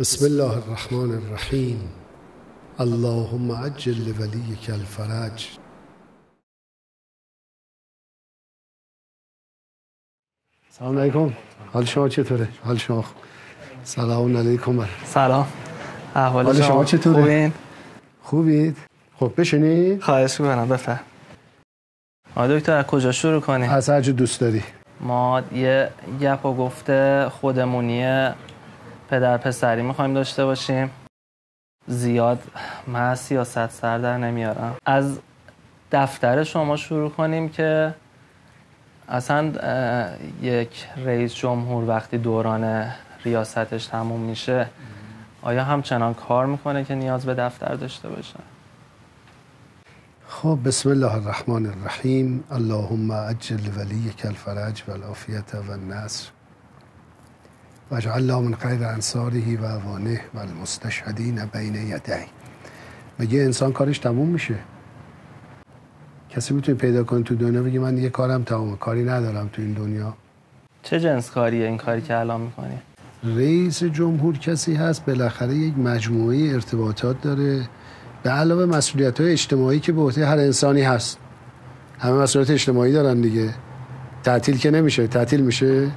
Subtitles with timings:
[0.00, 1.88] بسم الله الرحمن الرحیم
[2.78, 5.48] اللهم عجل لولیک الفرج
[10.70, 11.32] سلام علیکم
[11.72, 13.16] حال شما چطوره؟ حال شما خوب
[13.84, 15.46] سلام علیکم سلام
[16.14, 17.52] احوال حال شما چطوره؟ خوبین؟
[18.22, 18.76] خوبید؟
[19.16, 21.00] خب بشینید خواهش می‌کنم بفر
[22.36, 24.62] آقای دکتر از کجا شروع کنیم؟ از هر دوست داری
[25.00, 25.90] ما یه
[26.20, 28.30] گپ و گفته خودمونی
[29.08, 30.90] پدر پسری می‌خوایم داشته باشیم.
[31.86, 32.42] زیاد
[32.86, 34.76] من سیاست سر در نمیارم.
[34.86, 35.18] از
[35.92, 37.94] دفتر شما شروع کنیم که
[39.08, 39.52] اصلا
[40.42, 42.92] یک رئیس جمهور وقتی دوران
[43.24, 44.66] ریاستش تموم میشه
[45.42, 48.36] آیا همچنان کار می‌کنه که نیاز به دفتر داشته باشه؟
[50.28, 52.44] خب بسم الله الرحمن الرحیم.
[52.50, 56.28] اللهم عجل ولیک الفرج والعافیت و النصر
[57.90, 62.12] واجعلنا من خیر انصاره و اوانه و المستشهدین بین یدی.
[63.18, 64.54] مگه انسان کارش تموم میشه؟
[66.30, 69.72] کسی می‌تونه پیدا کنه تو دنیا بگه من یه کارم تمومه کاری ندارم تو این
[69.72, 70.14] دنیا.
[70.82, 72.78] چه جنس کاریه این کاری که الان می‌کنی؟
[73.24, 77.68] رئیس جمهور کسی هست بالاخره یک مجموعه ارتباطات داره.
[78.22, 81.18] به علاوه مسئولیت های اجتماعی که به عهده هر انسانی هست.
[81.98, 83.54] همه مسئولیت اجتماعی دارن دیگه.
[84.22, 85.90] تعطیل که نمیشه تعطیل میشه؟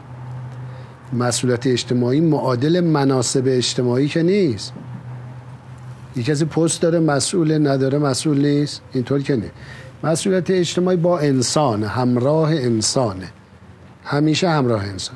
[1.13, 4.73] مسئولیت اجتماعی معادل مناسب اجتماعی که نیست.
[6.15, 8.81] یک کسی پست داره مسئول نداره مسئول نیست.
[8.93, 9.51] اینطور که نه.
[10.03, 13.29] مسئولیت اجتماعی با انسان همراه انسانه.
[14.03, 15.15] همیشه همراه انسان.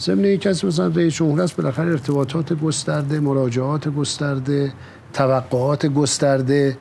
[0.00, 4.72] ضمن یک کسی مثلا رئیس جمهور است بالاخره ارتباطات گسترده مراجعات گسترده
[5.12, 6.78] توقعات گسترده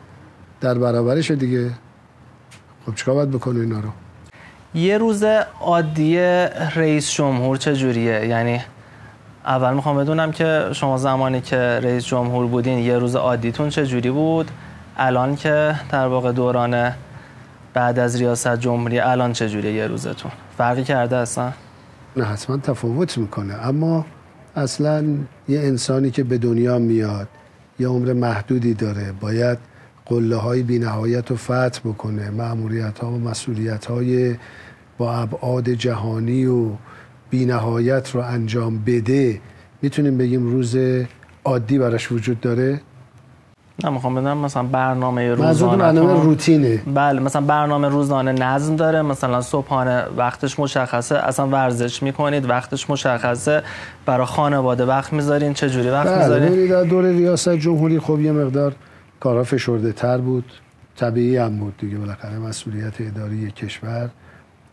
[0.62, 1.72] در برابرش دیگه.
[2.86, 3.90] خب چیکار باید بکنه اینا رو؟
[4.76, 5.24] یه روز
[5.62, 6.20] عادی
[6.76, 8.62] رئیس جمهور چجوریه یعنی
[9.46, 14.52] اول می‌خوام بدونم که شما زمانی که رئیس جمهور بودین یه روز عادیتون چجوری بود؟
[14.98, 16.92] الان که در واقع دوران
[17.74, 21.52] بعد از ریاست جمهوری الان چجوریه یه روزتون؟ فرقی کرده اصلا؟
[22.18, 23.54] نه حتما تفاوت می‌کنه.
[23.54, 24.06] اما
[24.56, 25.06] اصلا
[25.48, 27.28] یه انسانی که به دنیا میاد
[27.80, 29.14] یه عمر محدودی داره.
[29.22, 29.58] باید
[30.06, 32.30] قله های بی نهایت رو فتح بکنه.
[32.30, 34.36] معمولیت ها و مسئولیت های
[34.98, 36.70] با ابعاد جهانی و
[37.30, 39.42] بی نهایت رو انجام بده
[39.82, 40.78] می‌تونیم بگیم روز
[41.46, 42.82] عادی براش وجود داره؟
[43.84, 45.78] نه می‌خوام بدونم مثلا برنامه روزانه.
[45.78, 52.50] برنامه روتینه؟ بله مثلا برنامه روزانه نظم داره مثلا صبحانه وقتش مشخصه اصلا ورزش می‌کنید
[52.50, 53.64] وقتش مشخصه
[54.06, 58.32] برای خانواده وقت می‌ذارین چه جوری وقت بله می‌ذارین؟ در دور ریاست جمهوری خب یه
[58.32, 58.76] مقدار
[59.20, 60.46] کارها فشرده تر بود
[60.96, 64.10] طبیعی هم بود دیگه بالاخره مسئولیت اداری کشور.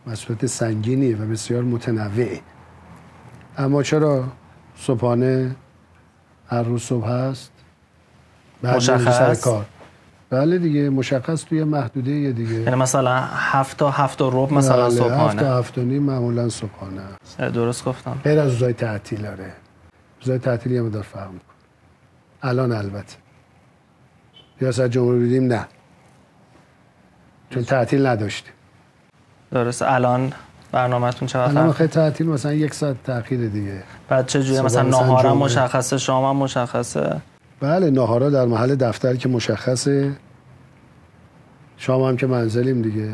[0.07, 2.39] مسئولیت سنگینیه و بسیار متنوعه
[3.57, 4.23] اما چرا
[4.77, 5.55] صبحانه
[6.47, 7.51] هر روز صبح هست؟
[8.63, 9.65] می‌ری مشخص؟ سر کار.
[10.29, 12.53] بله دیگه مشخص توی محدوده یه دیگه.
[12.53, 16.03] یعنی مثلا هفت تا هفت و ربع مثلا بله، هفت تا صبحانه هفت و نیم
[16.03, 17.01] معمولا صبحانه
[17.37, 18.17] درست گفتم.
[18.23, 19.53] غیر از روزای تعطیل آره.
[20.19, 21.55] روزای تعطیل یه مقدار فرق می‌کنه.
[22.41, 23.15] الان البته.
[24.61, 25.67] ریاست جمهوری بودیم نه.
[27.49, 28.53] چون تعطیل نداشتیم.
[29.53, 29.81] درست.
[29.81, 30.33] الان
[30.71, 33.83] برنامهتون چقدر الان فرق خیلی تعطیل مثلا یک ساعت تاخیر دیگه.
[34.09, 35.37] بعد چه جوری مثلا ناهارم.
[35.37, 37.21] مشخصه شام هم مشخصه؟
[37.59, 40.11] بله ناهارا در محل دفتر که مشخصه.
[41.77, 43.09] شام هم که منزلیم دیگه.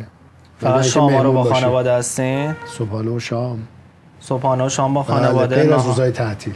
[0.58, 1.44] فقط شام رو با.
[1.44, 3.60] خانواده هستین؟ صبحانه و شام.
[4.20, 5.86] صبحانه و شام با بله خانواده غیر از.
[5.86, 6.56] روزای تعطیل.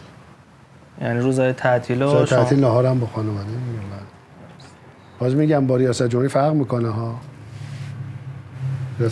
[1.02, 2.40] یعنی روزای تعطیل و روزای شام.
[2.40, 4.00] تعطیل ناهارم با خانواده میگم بله.
[5.20, 7.16] باز میگم با ریاست جمهوری فرق می‌کنه ها.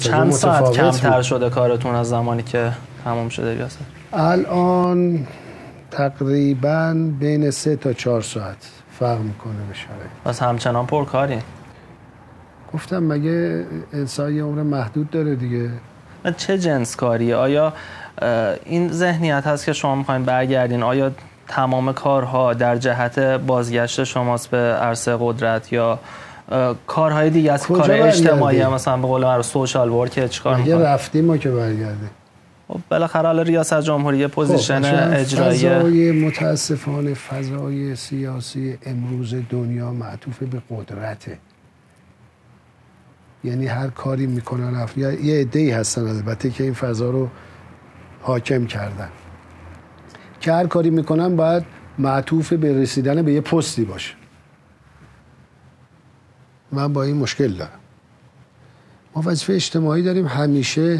[0.02, 1.22] چند ساعت کمتر.
[1.22, 2.72] شده کارتون از زمانی که
[3.04, 3.80] تموم شده ریاست
[4.14, 5.28] الان
[5.92, 11.42] تقریبا بین سه تا چهار ساعت فرق می‌کنه به شرایط بس همچنان پرکارین
[12.74, 15.70] گفتم مگه انسان یه عمر محدود داره دیگه؟
[16.38, 17.74] چه جنس کاریه آیا
[18.66, 21.12] این ذهنیت هست که شما می‌خواین برگردین؟ آیا
[21.48, 26.00] تمام کارها در جهت بازگشت شماست به عرصه قدرت یا
[26.88, 31.26] کارهای دیگه کجا کار؟ اجتماعی هم مثلا به قول معروف social work چیکار می‌کنه رفتیم
[31.26, 32.10] ما که برگردیم.
[32.68, 35.58] خب بالاخره حالا ریاست جمهوری یه position خب، اجرایی.
[35.58, 41.38] فضای متاسفانه فضای سیاسی امروز دنیا معطوف به قدرته.
[43.44, 47.28] یعنی هر کاری می‌کنن اف- یا- یه عده هستن البته که این فضا رو
[48.22, 49.10] حاکم کردن.
[50.40, 51.64] که هر کاری می‌کنن باید
[52.00, 54.14] معطوف به رسیدن به یه پستی باشه.
[56.72, 57.80] من با این مشکل دارم.
[59.16, 61.00] ما وظیفه اجتماعی داریم همیشه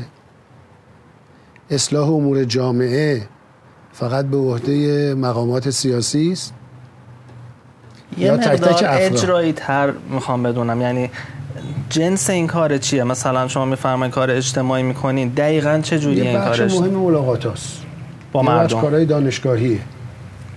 [1.70, 3.28] اصلاح امور جامعه
[3.94, 6.54] فقط به عهده مقامات سیاسی است.
[8.18, 10.82] یه مقدار اجرایی تر می‌خوام بدونم.
[10.82, 11.10] یعنی
[11.90, 15.30] جنس این کار چیه؟ مثلا شما میفرمایید کار اجتماعی می‌کنین.
[15.30, 17.82] دقیقا چه جوری این کارش؟ مهم ملاقات هست
[18.32, 18.82] با مردم.
[18.82, 19.80] کارهای دانشگاهیه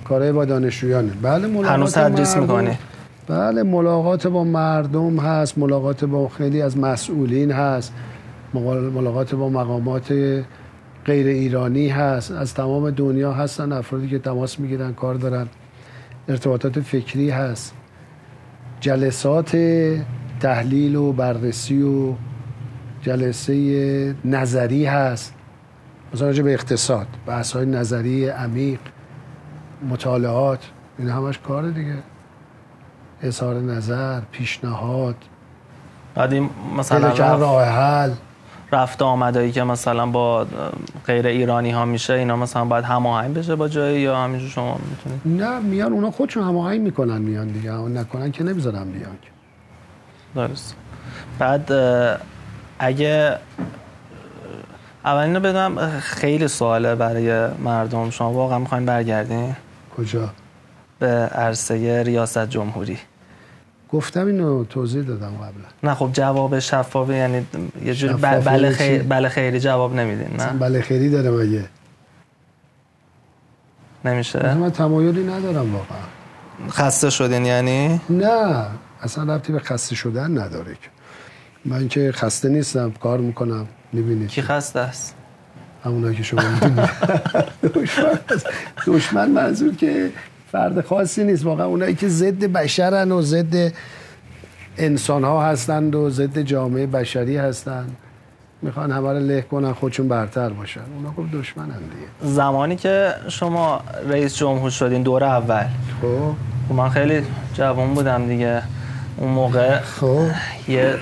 [0.05, 2.78] کارهای با دانشجویانه بله ملاقات هنوز تدریس می‌کنی.
[3.29, 7.93] بله ملاقات با مردم هست ملاقات با خیلی از مسئولین هست
[8.55, 10.12] ملاقات با مقامات
[11.05, 12.31] غیر ایرانی هست.
[12.31, 15.47] از تمام دنیا هستن افرادی که تماس می‌گیرن کار دارن.
[16.29, 17.75] ارتباطات فکری هست.
[18.81, 19.56] جلسات
[20.41, 22.15] تحلیل و بررسی و
[23.03, 25.35] جلسه نظری هست.
[26.15, 28.79] مثلا به اقتصاد بحث های نظری عمیق
[29.91, 32.13] مطالعات این همش کار دیگه.
[33.22, 35.16] اظهار نظر پیشنهاد
[36.14, 38.11] بعد این مثلا رفت راه حل.
[38.72, 40.46] رفت آمدایی که مثلا با
[41.06, 45.43] غیر ایرانی ها میشه اینا مثلا باید هماهنگ بشه با جایی یا همینجور شما می‌تونید؟
[45.43, 47.72] نه میان اونا خودشون هماهنگ می‌کنن میان دیگه.
[47.72, 49.16] اون نکنن که نمی‌ذارن بیان
[50.34, 50.76] درست.
[51.38, 51.72] بعد
[52.78, 53.38] اگه
[55.05, 58.11] اولینو بدونم خیلی سواله برای مردم.
[58.11, 59.56] شما واقعا می‌خواین برگردین؟
[59.96, 60.31] کجا؟
[61.04, 61.10] به
[61.46, 62.98] عرصه ریاست جمهوری.
[63.92, 65.68] گفتم اینو توضیح دادم قبلا.
[65.82, 67.46] نه خب جواب شفاف یعنی
[67.84, 71.64] یه جور بله, خیر بله خیری جواب نمیدین نه؟ بله خیری داره مگه؟
[74.04, 75.98] نمیشه؟ من تمایلی ندارم واقعا.
[76.70, 78.66] خسته شدین یعنی؟ نه
[79.02, 80.88] اصلا ربطی به خسته شدن نداره که.
[81.64, 85.14] من که خسته نیستم کار می‌کنم می‌بینید کی خسته است؟
[85.84, 86.90] همونایی که شما می‌دونید
[87.74, 88.18] دشمن
[88.86, 90.10] دشمن منظور که
[90.54, 91.44] فرد خاصی نیست.
[91.44, 93.72] واقعا اونایی که ضد بشرن و ضد
[94.76, 97.96] انسان ها هستند و ضد جامعه بشری هستند.
[98.62, 100.80] می‌خوان همه رو له کنن خودشون برتر باشن.
[100.96, 102.32] اونا خب دشمنن دیگه.
[102.34, 105.64] زمانی که شما رئیس جمهور شدین دور اول.
[106.02, 106.32] خب,
[106.68, 107.22] خب من خیلی
[107.54, 108.62] جوان بودم دیگه.
[109.16, 110.26] اون موقع خب.
[110.68, 110.94] یه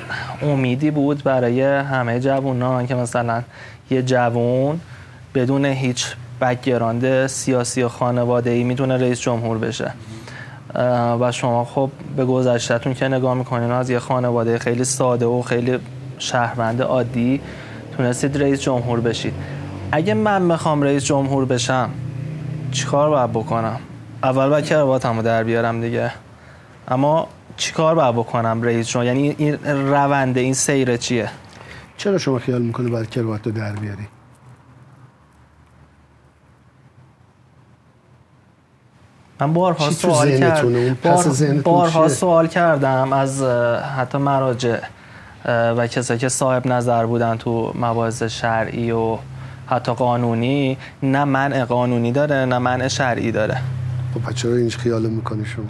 [0.42, 3.42] امیدی بود برای همه جوانان که مثلا
[3.90, 4.80] یه جوان
[5.34, 6.06] بدون هیچ
[6.42, 9.92] background سیاسی و خانواده ای می‌تونه رئیس جمهور بشه.
[11.20, 15.78] و شما خب به گذشتهتون که نگاه می‌کنین از یه خانواده خیلی ساده و خیلی
[16.18, 17.40] شهروند عادی
[17.96, 19.34] تونستید رئیس جمهور بشید.
[19.92, 21.90] اگه من می‌خوام رئیس جمهور بشم
[22.72, 23.80] چیکار باید بکنم؟
[24.22, 26.10] اول باید کرواتمو در بیارم دیگه.
[26.88, 31.28] اما چیکار باید بکنم رئیس جمهور؟ یعنی این رونده این سیره چیه؟
[31.96, 34.08] چرا شما خیال می‌کنه باید کروات رو در بیاری؟
[39.42, 40.96] من بارها سوال کردم
[41.64, 43.42] بارها سوال کردم از
[43.96, 44.78] حتی مراجع
[45.46, 49.18] و کسایی که صاحب نظر بودن تو مباحث شرعی و
[49.66, 50.78] حتی قانونی.
[51.02, 53.56] نه منع قانونی داره نه منع شرعی داره.
[54.14, 55.64] خب چرا اینج خیال می‌کنی شما؟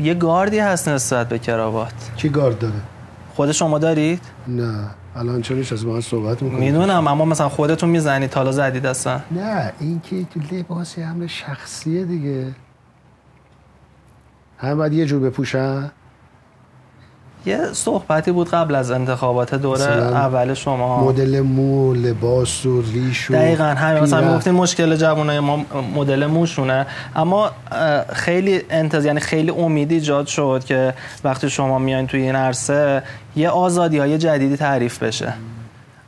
[0.00, 1.92] یه گاردی هست نسبت به کراوات.
[2.16, 2.80] کی گارد داره؟
[3.36, 4.74] خود شما دارید؟ نه.
[5.16, 9.20] الان چرا از ما صحبت می‌کنید می‌دونم اما مثلا خودتون می‌زنید حالا زدید اصلا.
[9.30, 10.16] نه این که
[10.56, 12.46] لباسی امر شخصیه دیگه.
[14.58, 15.90] هم باید یه جور بپوشن؟
[17.46, 21.04] یه صحبتی بود قبل از انتخابات دوره اول شما.
[21.04, 24.02] مدل مو لباس و ریش و دقیقا همین.
[24.02, 25.64] مثلا می‌گفتین مشکل جوانای ما
[25.94, 27.50] مدل موشونه اما
[28.12, 33.02] خیلی انتظار یعنی خیلی امیدی ایجاد شد که وقتی شما میایین توی این عرصه
[33.36, 35.32] یه آزادی های جدیدی تعریف بشه.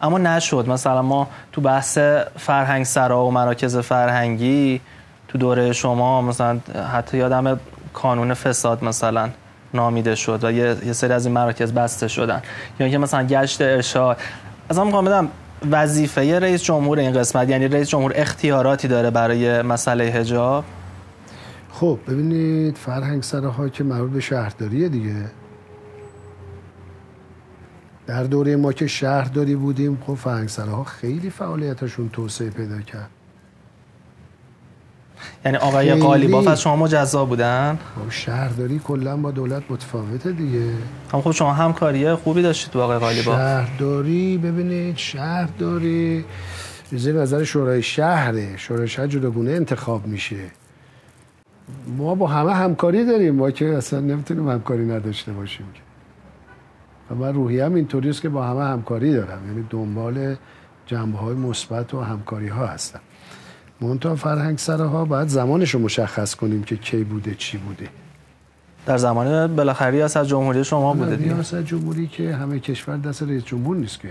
[0.02, 0.68] اما نشد.
[0.68, 1.98] مثلا ما تو بحث
[2.36, 4.80] فرهنگ سرا و مراکز فرهنگی
[5.28, 6.58] تو دوره شما مثلا
[6.92, 7.60] حتی یادم
[7.94, 9.30] کانون فساد مثلا
[9.74, 12.42] نامیده شد و یه, سری از این مراکز بسته شدن.
[12.80, 14.16] یا اینکه مثلا گشت ارشاد.
[14.68, 15.28] از هم بدم
[15.70, 20.64] وظیفه رئیس جمهور این قسمت یعنی رئیس جمهور اختیاراتی داره برای مسئله حجاب؟
[21.72, 25.24] خب ببینید فرهنگ سرها که مربوط به شهرداریه دیگه.
[28.06, 33.10] در دوره ما که شهرداری بودیم خب فرهنگ سرها خیلی فعالیتشون توسعه پیدا کرد.
[35.44, 40.70] یعنی آقای قالیباف از شما مجزا بودن؟ خب شهرداری کلا با دولت متفاوته دیگه.
[41.12, 46.24] هم خب شما همکاری خوبی داشتید با آقای قالیباف شهرداری ببینید شهرداری.
[46.92, 50.36] زیر نظر شورای شهره شورای شهر جداگونه انتخاب میشه.
[51.96, 53.34] ما با همه همکاری داریم.
[53.34, 55.80] ما که اصلا نمی‌تونیم همکاری نداشته باشیم که.
[57.10, 59.46] و من روحی هم اینطوری است که با همه همکاری دارم.
[59.48, 60.36] یعنی دنبال
[60.86, 63.00] جنبه های مثبت و همکاری ها هستم.
[63.80, 67.88] منتها فرهنگ سرها باید زمانش رو مشخص کنیم که کی بوده چی بوده.
[68.86, 71.34] در زمان بالاخره ریاست جمهوری شما بوده دیگه.
[71.34, 74.08] ریاست جمهوری که همه کشور دست رئیس جمهور نیست که.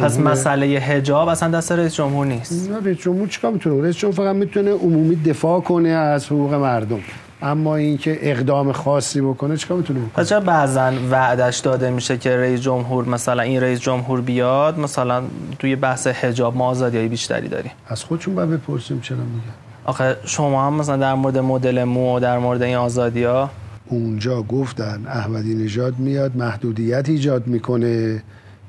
[0.00, 2.70] پس مسئله حجاب اصلا دست رئیس جمهور نیست.
[2.70, 7.00] نه رئیس جمهور چیکار می‌تونه؟ رئیس جمهور فقط می‌تونه عمومی دفاع کنه از حقوق مردم.
[7.42, 12.60] اما اینکه اقدام خاصی بکنه چیکار می‌تونه بکنه؟ چرا بعضا وعدش داده میشه که رئیس
[12.60, 15.22] جمهور مثلا این رئیس جمهور بیاد مثلا
[15.58, 17.72] توی بحث حجاب ما آزادی بیشتری داریم.
[17.86, 19.54] از خودشون باید بپرسیم چرا میگن.
[19.84, 23.50] آخه شما هم مثلا در مورد مدل مو و در مورد این آزادی ها؟
[23.86, 28.22] اونجا گفتن احمدی نژاد میاد محدودیت ایجاد می‌کنه.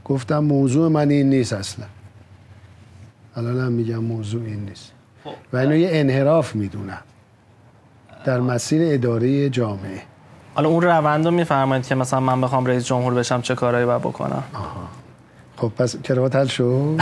[0.06, 1.86] گفتم موضوع من این نیست اصلا.
[3.36, 4.92] الان هم میگم موضوع این نیست.
[5.54, 7.02] و اینو یه انحراف می‌دونم.
[8.26, 10.02] در مسیر اداره جامعه.
[10.56, 14.02] حالا اون روند رو میفرمایید که مثلا من بخوام رئیس جمهور بشم چه کارهایی باید
[14.02, 14.44] بکنم؟
[15.58, 16.96] خب پس کراوات حل شد؟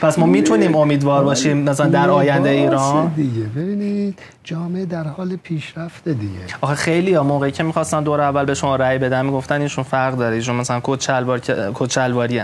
[0.00, 3.40] پس ما می‌تونیم امیدوار باشیم مثلا در آینده ایران؟ دیگه.
[3.40, 6.38] ببینید جامعه در حال پیشرفت دیگه.
[6.60, 10.16] آخه خیلی ها موقعی که می‌خواستن دور اول به شما رأی بدن می‌گفتن ایشون فرق
[10.16, 10.34] داره.
[10.34, 11.38] ایشون مثلا کد چلوار
[11.74, 12.42] کد چلواری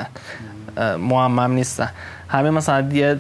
[0.99, 1.91] معمم نیستن.
[2.29, 3.17] همه مثلا یه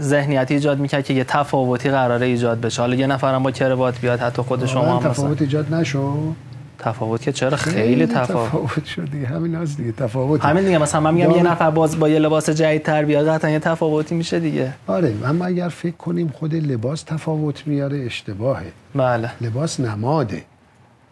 [0.00, 2.82] ذهنیتی ایجاد می‌کرد که یه تفاوتی قراره ایجاد بشه.
[2.82, 6.34] حالا یه نفرم با کروات بیاد حتی خود شما هم تفاوت ایجاد نشو.
[6.78, 8.48] تفاوت که چرا؟ خیلی تفاوت.
[8.48, 11.98] تفاوت شد دیگه همین از دیگه تفاوت همین دیگه مثلا من میگم یه نفر باز
[11.98, 14.74] با یه لباس جدید تر بیاد قطعا یه تفاوتی میشه دیگه.
[14.86, 18.72] آره اما اگر فکر کنیم خود لباس تفاوت میاره اشتباهه.
[18.94, 19.30] بله.
[19.40, 20.44] لباس نماده.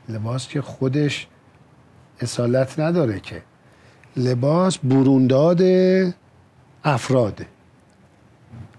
[0.09, 1.27] لباس که خودش
[2.21, 3.43] اصالت نداره که.
[4.17, 5.61] لباس برونداد
[6.87, 7.47] افراده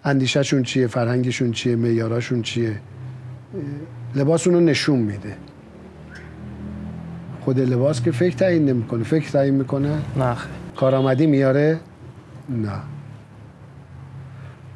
[0.04, 2.80] اندیشهشون چیه؟ فرهنگشون چیه؟ معیاراشون چیه؟
[4.16, 5.38] لباس اونو نشون میده.
[7.42, 9.04] خود لباس که فکر تعیین نمی‌کنه.
[9.04, 10.36] فکر تعیین می‌کنه؟ نه
[10.76, 11.80] کارآمدی میاره؟
[12.50, 12.80] نه.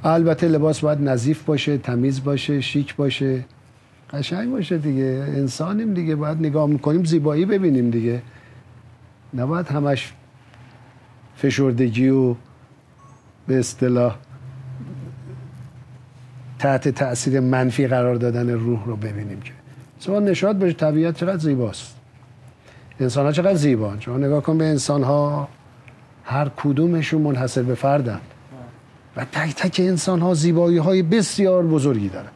[0.04, 3.46] البته لباس باید نظیف باشه تمیز باشه شیک باشه.
[4.14, 5.26] قشنگ باشه دیگه.
[5.28, 6.16] انسانیم دیگه.
[6.16, 8.22] باید نگاه می‌کنیم زیبایی ببینیم دیگه.
[9.34, 10.14] نباید همش
[11.36, 12.36] فشردگی و
[13.48, 14.16] به اصطلاح
[16.60, 19.52] تحت تاثیر منفی قرار دادن روح رو ببینیم که.
[20.00, 21.96] شما نشاد باشه طبیعت چقدر زیباست.
[23.00, 24.00] انسان ها چقدر زیبان.
[24.00, 25.48] شما نگاه کن به انسان ها
[26.24, 28.22] هر کدومشون منحصر به فردن.
[29.18, 32.30] و تک تک انسان ها زیبایی های بسیار بزرگی دارن.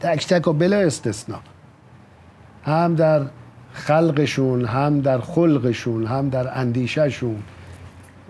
[0.00, 1.40] تک تک و بلا استثنا
[2.64, 3.22] هم در
[3.72, 7.42] خلقشون هم در خلقشون هم در اندیشهشون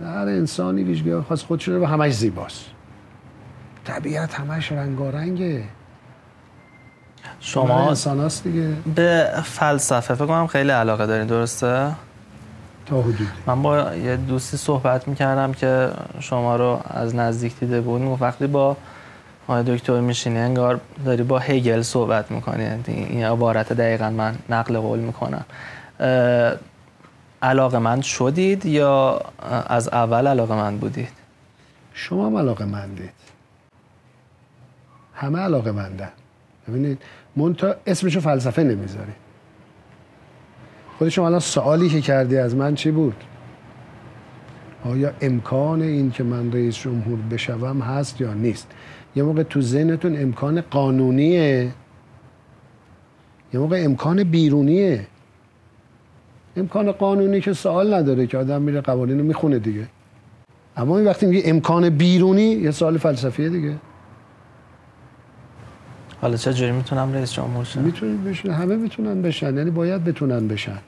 [0.05, 2.65] هر انسانی ویژگی خاص خودش رو همش زیباست.
[3.85, 5.62] طبیعت همش رنگارنگه.
[7.41, 8.69] شما انسان دیگه.
[8.95, 11.91] به فلسفه فکر کنم خیلی علاقه دارین درسته؟
[12.87, 13.29] تا حدودی.
[13.47, 18.03] من با یه دوستی صحبت می‌کردم که شما رو از نزدیک دیده بود.
[18.03, 18.76] و وقتی با
[19.49, 22.65] آقای دکتر میشینی انگار داری با هگل صحبت می‌کنی.
[22.87, 25.45] این عبارت دقیقا من نقل قول می‌کنم.
[27.47, 29.21] علاقه من شدید یا
[29.67, 31.09] از اول علاقه من بودید؟
[31.93, 33.11] شما هم علاقه مندید.
[35.15, 36.11] همه علاقه مندن
[36.69, 37.03] ببینید
[37.37, 39.12] منتها اسمشو فلسفه نمی‌ذاری.
[40.99, 43.25] خود شما الان سوالی که کردی از من چی بود؟
[44.85, 48.71] آیا امکان این که من رئیس جمهور بشوم هست یا نیست؟
[49.17, 51.73] یه موقع تو ذهنتون امکان قانونیه.
[53.53, 55.07] یه موقع امکان بیرونیه.
[56.57, 59.87] امکان قانونی که سوال نداره که آدم میره قوانین رو می‌خونه دیگه.
[60.77, 63.75] اما این وقتی میگه امکان بیرونی یه سوال فلسفیه دیگه.
[66.21, 70.49] حالا چه جوری می‌تونم رئیس جمهور شم؟ می‌تونید بشن همه می‌تونن بشن یعنی باید بتونن
[70.49, 70.79] بشن.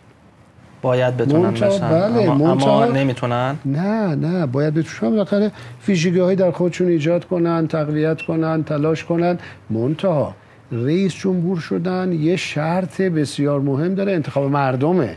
[0.82, 1.90] باید بتونن بشن.
[1.90, 5.10] بله، اما, اما نمی‌تونن؟ نه نه باید بتونن.
[5.10, 5.52] بالاخره
[5.88, 9.38] ویژگی هایی در خودشون ایجاد کنن تقویت کنن تلاش کنن.
[9.70, 10.34] منتها
[10.72, 15.16] رئیس جمهور شدن یه شرط بسیار مهم داره انتخاب مردمه.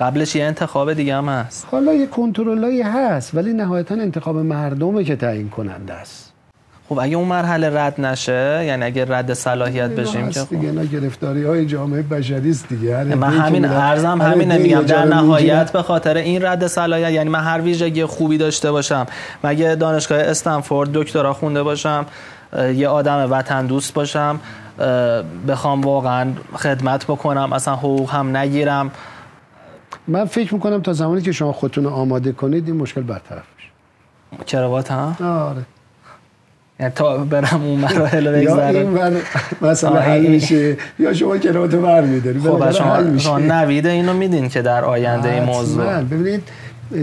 [0.00, 1.66] قبلش یه انتخاب دیگه هم هست.
[1.70, 6.32] حالا یه کنترلایی هست ولی نهایتا انتخاب مردمه که تعیین کننده است.
[6.88, 10.86] خب اگه اون مرحله رد نشه یعنی اگه رد صلاحیت اینا بشیم که خب دیگه
[10.86, 13.04] گرفتاری های جامعه بشری است دیگه.
[13.04, 15.72] من همین ارزم همین جا در نهایت.
[15.72, 19.06] به خاطر این رد صلاحیت یعنی من هر ویژگی خوبی داشته باشم
[19.44, 22.06] مگه دانشگاه استنفورد دکترا خونده باشم
[22.74, 24.40] یه آدم وطن دوست باشم
[25.48, 28.90] بخوام واقعا خدمت بکنم اصلا حقوق هم نگیرم.
[30.10, 34.44] من فکر می‌کنم تا زمانی که شما خودتون آماده کنید این مشکل برطرف میشه.
[34.44, 35.62] کراوات هم آره.
[36.80, 38.98] یعنی تا برم اون مراحل رو یا این
[39.62, 40.76] مثلا حل میشه.
[40.98, 45.42] یا شما کراواتو بر میداری خب شما شما نوید اینو میدین که در آینده این
[45.42, 46.02] موضوع.
[46.02, 46.42] ببینید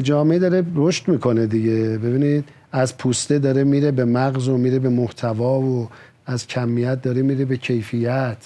[0.04, 1.98] جامعه داره رشد می‌کنه دیگه.
[1.98, 5.90] ببینید از پوسته داره میره به مغز و میره به محتوا و
[6.26, 8.38] از کمیت داره میره به کیفیت.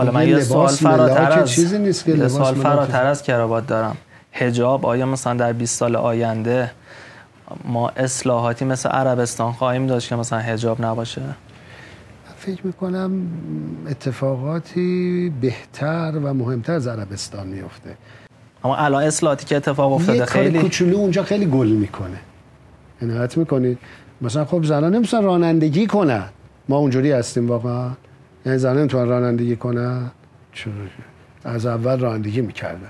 [0.00, 2.54] حالا من یه سوال فراتر از چیزی نیست که سوال.
[2.54, 3.96] فراتر از کراوات دارم.
[4.32, 6.70] حجاب آیا مثلا در 20 سال آینده
[7.64, 11.22] ما اصلاحاتی مثل عربستان خواهیم داشت که مثلا حجاب نباشه؟
[12.36, 13.10] فکر می‌کنم
[13.90, 17.96] اتفاقاتی بهتر و مهمتر از عربستان میفته
[18.64, 22.20] اما الان اصلاحاتی که اتفاق افتاده خیلی کوچولو اونجا خیلی گل می‌کنه.
[23.02, 23.78] عنایت می‌کنید
[24.22, 26.24] مثلا خب زنان نمی‌تونن رانندگی کنن.
[26.68, 27.90] ما اونجوری هستیم واقعا.
[28.46, 30.10] یعنی زنان نمی‌تونن رانندگی کنن؟
[30.52, 30.72] چرا
[31.44, 32.88] از اول رانندگی می‌کردن.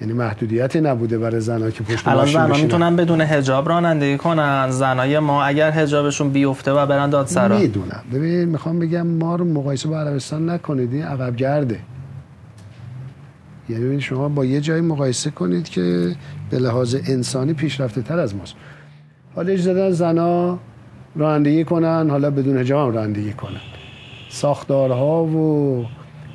[0.00, 4.70] یعنی محدودیتی نبوده برای زنها که پشت الان می‌تونن بدون حجاب رانندگی کنن.
[4.70, 7.58] زنای ما اگر حجابشون بیفته و برن دادسرا.
[7.58, 8.02] می‌دونم.
[8.12, 10.92] ببین می‌خوام بگم ما رو مقایسه با عربستان نکنید.
[10.92, 11.78] این عقب گرده.
[13.68, 16.16] یعنی شما با یه جایی مقایسه کنید که
[16.50, 18.54] به لحاظ انسانی پیشرفته تر از ماست.
[19.34, 20.58] حالا اجازه زنا
[21.16, 23.60] رانندگی کنن حالا بدون حجاب هم رانندگی کنن.
[24.34, 25.86] ساختارها و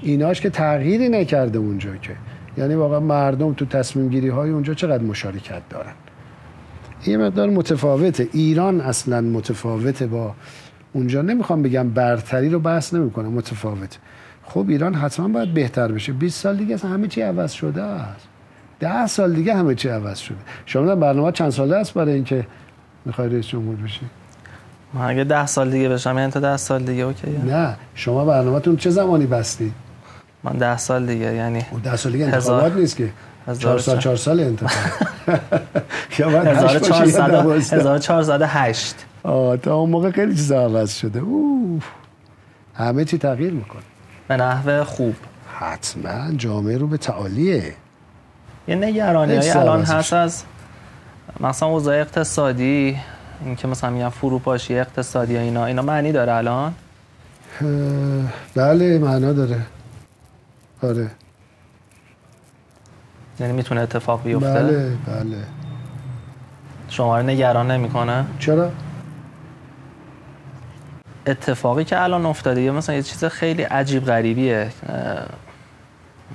[0.01, 2.15] ایناش که تغییری نکرده اونجا که.
[2.57, 5.93] یعنی واقعا مردم تو تصمیم گیری های اونجا چقدر مشارکت دارن.
[7.03, 8.27] این مقدار متفاوته.
[8.33, 10.33] ایران اصلا متفاوته با
[10.93, 11.21] اونجا.
[11.21, 13.97] نمی‌خوام بگم برتری رو بحث نمی‌کنم متفاوت
[14.43, 16.13] خب ایران حتما باید بهتر بشه.
[16.13, 18.27] 20 سال دیگه همه چی عوض شده است.
[18.79, 20.37] ده سال دیگه همه چی عوض شده.
[20.65, 22.47] شما برنامه چند ساله است برای اینکه
[23.05, 24.05] می‌خوای رئیس جمهور بشی؟
[24.93, 27.27] من اگه ده سال دیگه بشم یعنی تا ده سال دیگه اوکی.
[27.45, 29.73] نه شما برنامهتون چه زمانی بستی؟
[30.43, 33.09] من ده سال دیگه یعنی او ده سال دیگه انتخابات نیست که.
[33.59, 34.93] چهار سال چهار سال انتخاب.
[36.19, 41.19] یا بعد 1408 آه تا اون موقع خیلی چیزا عوض شده.
[41.19, 41.81] اوه.
[42.75, 43.81] همه چی تغییر می‌کنه.
[44.27, 45.15] به نحو خوب.
[45.59, 47.73] حتما جامعه رو به تعالیه.
[48.67, 50.43] یه نگرانی های الان هست از
[51.39, 52.97] مثلا اوضاع اقتصادی.
[53.45, 55.65] اینکه مثلا میگن فروپاشی اقتصادی اینا.
[55.65, 56.73] اینا معنی داره الان؟
[58.55, 59.61] بله معنا داره.
[60.83, 61.11] آره.
[63.39, 65.43] یعنی می‌تونه اتفاق بیفته؟ بله بله.
[66.89, 68.71] شما رو نگران نمی‌کنه؟ چرا؟
[71.27, 74.71] اتفاقی که الان افتاده یه مثلا یه چیز خیلی عجیب غریبیه.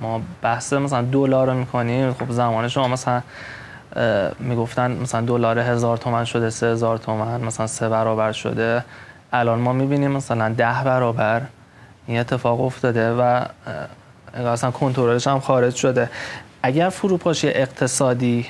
[0.01, 2.13] ما بحث مثلا دلار رو می‌کنیم.
[2.13, 3.21] خب زمان شما مثلا
[4.39, 8.83] می‌گفتن مثلا دلار هزار تومن شده سه هزار تومن مثلا سه برابر شده.
[9.33, 11.41] الان ما می‌بینیم مثلا ده برابر.
[12.07, 13.45] این اتفاق افتاده و
[14.35, 16.09] اصلا کنترلش هم خارج شده.
[16.63, 18.45] اگر فروپاشی اقتصادی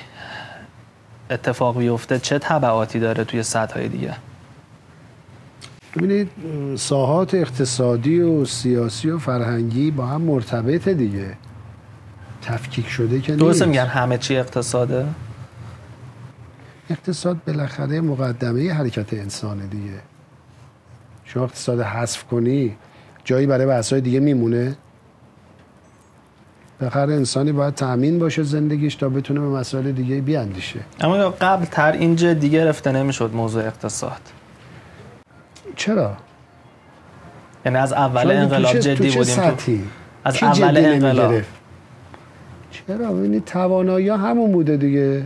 [1.30, 4.14] اتفاق بیفته چه تبعاتی داره توی سطح های دیگه؟
[5.96, 6.30] ببینید
[6.76, 11.32] ساحات اقتصادی و سیاسی و فرهنگی با هم مرتبط دیگه.
[12.42, 15.06] تفکیک شده که درست میگن همه چی اقتصاده؟
[16.90, 20.00] اقتصاد بالاخره مقدمه حرکت انسانه دیگه.
[21.24, 22.76] شما اقتصاد حذف کنی
[23.24, 24.76] جایی برای بحث‌های دیگه میمونه.
[26.80, 30.80] بالاخره انسانی باید تأمین باشه زندگیش تا بتونه به مسائل دیگه بیاندیشه.
[31.00, 34.20] اما قبل تر این جدی گرفته نمی‌شد موضوع اقتصاد.
[35.76, 36.16] چرا؟
[37.66, 39.72] یعنی از اول انقلاب جدی بودیم تو
[40.24, 41.34] از اول انقلاب.
[42.70, 45.24] چرا؟ ببینید توانایی همون بوده دیگه.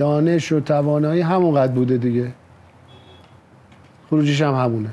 [0.00, 2.32] دانش و توانایی همونقدر بوده دیگه.
[4.10, 4.90] خروجیش هم همونه.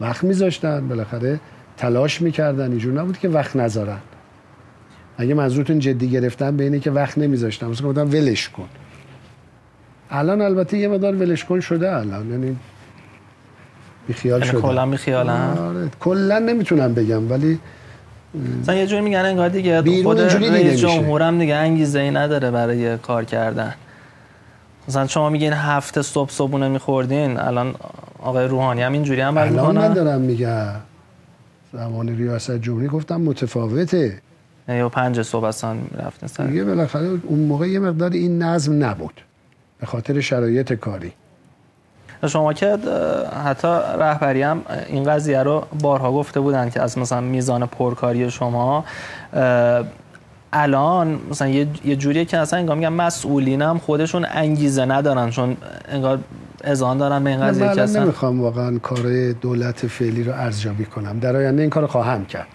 [0.00, 1.40] وقت میذاشتن بالاخره
[1.76, 3.98] تلاش می‌کردن اینجور نبود که وقت نذارن.
[5.18, 7.66] اگه منظورتون جدی گرفتن به اینه که وقت نمیذاشتن.
[7.66, 8.68] مثلا گفتن ولش کن.
[10.10, 12.30] الان البته یه مدار ولش کن شده الان.
[12.30, 12.56] یعنی
[14.06, 14.60] بیخیال یعنی شده.
[14.60, 17.58] کلا بیخیال آره کلا نمی‌تونم بگم ولی
[18.60, 20.80] مثلا یه جوری میگن انگار دیگه بیرون خود رئیس.
[20.80, 23.74] جمهورم دیگه انگیزه ای نداره برای کار کردن.
[24.88, 27.74] مثلا شما میگین هفته صبح صبحونه میخوردین الان
[28.22, 30.74] آقای روحانی هم اینجوری عمل الان من دارم میگم.
[31.72, 34.22] زمان ریاست جمهوری گفتم متفاوته.
[34.68, 36.46] و پنج صبح اصلا رفتن سر.
[36.46, 39.20] دیگه بالاخره اون موقع یه مقدار این نظم نبود.
[39.80, 41.12] به خاطر شرایط کاری.
[42.26, 42.78] شما که
[43.44, 43.68] حتی
[43.98, 48.84] رهبری هم این قضیه رو بارها گفته بودن که از مثلا میزان پرکاری شما
[50.56, 55.56] الان مثلا یه یه جوریه که اصلا انگار میگن مسئولین هم خودشون انگیزه ندارن چون
[55.88, 56.18] انگار
[56.64, 61.18] اذعان دارن به این قضیه که اصلا نمی‌خوام واقعا کار دولت فعلی رو ارزیابی کنم.
[61.18, 62.46] در آینده این کار رو خواهم کرد.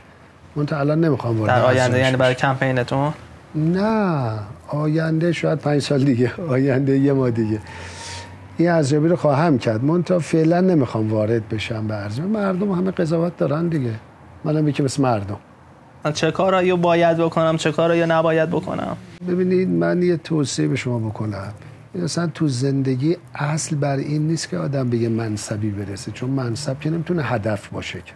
[0.56, 2.36] من تا الان نمی‌خوام وارد در آینده یعنی برای.
[2.36, 3.14] کمپینتون؟
[3.56, 4.32] نه
[4.68, 7.60] آینده شاید پنج سال دیگه آینده یه ما دیگه.
[8.58, 9.84] این ارزیابی رو خواهم کرد.
[9.84, 12.32] من تا فعلا نمی‌خوام وارد بشم به ارزیابی.
[12.32, 13.92] مردم همه قضاوت دارن دیگه.
[14.44, 15.38] منم یکی مثل مردم.
[16.12, 20.76] چه کارایی رو باید بکنم چه کارایی رو نباید بکنم؟ ببینید من یه توصیه به
[20.76, 21.54] شما بکنم.
[21.95, 26.80] مثلا تو زندگی اصل بر این نیست که آدم به یه منصبی برسه چون منصب
[26.80, 28.13] که نمی‌تونه هدف باشه که.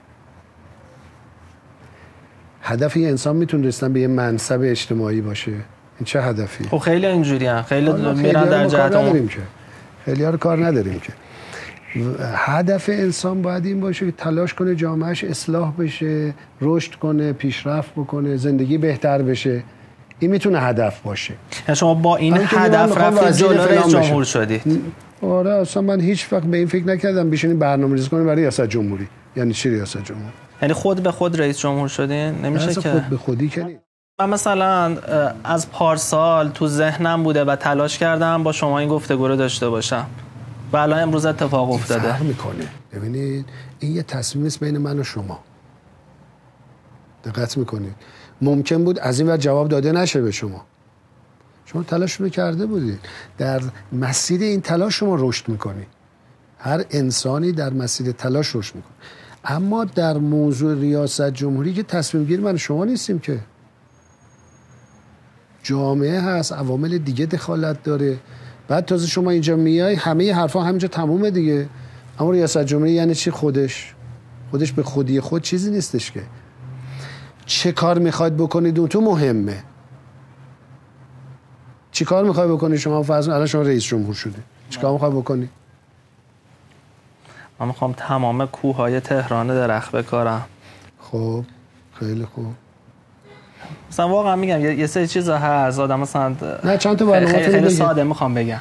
[2.62, 5.52] هدف یه انسان می‌تونه رسیدن به یه منصب اجتماعی باشه.
[5.52, 9.30] این چه هدفی؟ خب خیلی اینجوری هم خیلی میرن در کار جهت
[10.06, 11.14] خیلی رو کار نداریم که.
[12.36, 18.38] هدف انسان باید این باشه که تلاش کنه جامعهش اصلاح بشه رشد کنه پیشرفت بکنه
[18.38, 19.64] زندگی بهتر بشه.
[20.20, 21.34] این می‌تونه هدف باشه.
[21.68, 24.82] یعنی شما با این هدف رفتید جلو رئیس جمهور شدید.
[25.22, 28.62] آره اصلا من هیچ وقت به این فکر نکردم بشینیم برنامه ریزی کنیم برای ریاست
[28.62, 29.08] جمهوری.
[29.36, 33.18] یعنی چی ریاست جمهوری؟ یعنی خود به خود رئیس جمهور شدین؟ نمیشه که؟ خود به
[33.18, 33.78] خودی کنی
[34.20, 34.98] من مثلا
[35.44, 40.06] از پارسال تو ذهنم بوده و تلاش کردم با شما این گفتگو رو داشته باشم.
[40.74, 42.02] و الان امروز اتفاق افتاده.
[42.02, 43.46] فرق می‌کنه؟ ببینید
[43.80, 45.40] این یه تصمیم است بین من و شما.
[47.24, 47.96] دقت می‌کنید.
[48.42, 50.66] ممکن بود از این ور جواب داده نشه به شما.
[51.66, 53.00] شما تلاش رو کرده بودید.
[53.38, 55.88] در مسیر این تلاش شما رشد می‌کنید.
[56.58, 58.94] هر انسانی در مسیر تلاش رشد می‌کنه.
[59.46, 63.40] اما در موضوع ریاست جمهوری که تصمیم گیر من شما نیستیم که.
[65.64, 68.20] جامعه هست عوامل دیگه دخالت داره.
[68.68, 71.70] بعد تازه شما اینجا میای همه حرفا همینجا تمومه دیگه.
[72.20, 73.94] اما ریاست جمهوری یعنی چی؟ خودش.
[74.52, 76.24] خودش به خودی خود چیزی نیستش که.
[77.46, 79.64] چه کار می‌خواید بکنید اون تو مهمه.
[81.92, 85.50] چی کار می‌خوای بکنی شما؟ فرض الان شما رئیس جمهور شدی چی کار می‌خوای بکنی
[87.60, 90.46] من می‌خوام تمام کوههای تهران درخت بکارم.
[91.00, 91.46] خب
[92.00, 92.54] خیلی خوب.
[93.92, 97.70] مثلا واقعا میگم یه سری چیزا هست آدم مثلا نه چند تا برنامه خیلی, خیلی
[97.70, 98.60] ساده می‌خوام بگم.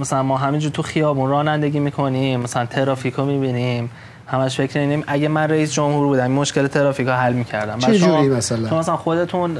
[0.00, 3.90] مثلا ما همینجور تو خیابون رانندگی می‌کنیم مثلا ترافیکو می‌بینیم
[4.26, 7.78] همش فکر اینیم اگه من رئیس جمهور بودم این مشکل ترافیک ها حل می‌کردم.
[7.78, 9.58] چه جوری مثلا؟ شما مثلا خودتون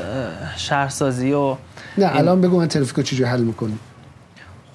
[0.56, 1.56] شهرسازی و
[1.98, 3.78] نه الان بگو من ترافیکو چجوری حل می‌کنی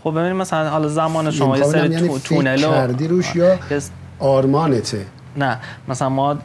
[0.04, 3.60] خب ببینیم مثلا حالا زمان شما یه سری یعنی تونل کردی روش یا
[4.20, 5.06] آرمانته؟
[5.38, 6.38] نه مثلا ما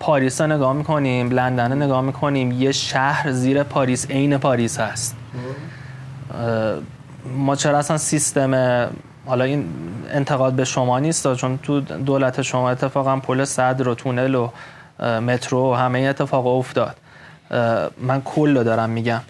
[0.00, 5.16] پاریس رو نگاه می‌کنیم لندن رو نگاه می‌کنیم یه شهر زیر پاریس عین پاریس هست.
[7.36, 8.54] ما چرا اصلا سیستم
[9.26, 9.64] حالا این
[10.10, 14.50] انتقاد به شما نیست چون تو دولت شما اتفاقا پل صدر و تونل و
[15.20, 16.96] مترو و همه اتفاق افتاد.
[18.02, 19.20] من کل رو دارم میگم.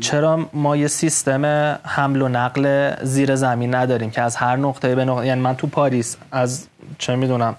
[0.00, 1.44] چرا ما یه سیستم
[1.84, 5.66] حمل و نقل زیر زمین نداریم که از هر نقطه به نقطه یعنی من تو
[5.66, 6.66] پاریس از
[6.98, 7.56] چه می‌دونم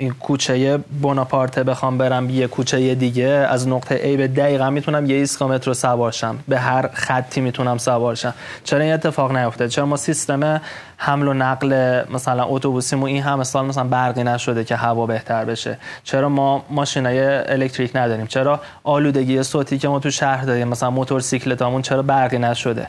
[0.00, 5.16] این کوچه بوناپارته بخوام برم یه کوچه دیگه از نقطه A به دقیقا می‌تونم یه
[5.16, 6.38] ایستگاه مترو سوار شم.
[6.48, 8.34] به هر خطی می‌تونم سوار شم.
[8.64, 10.60] چرا این اتفاق نیفته چرا ما سیستم
[10.96, 15.78] حمل و نقل مثلا اتوبوسیمون این همه سال مثلا برقی نشده که هوا بهتر بشه؟
[16.04, 17.20] چرا ما ماشینای
[17.52, 22.86] الکتریک نداریم؟ چرا آلودگی صوتی که ما تو شهر داریم مثلا موتورسیکلتامون چرا برقی نشده؟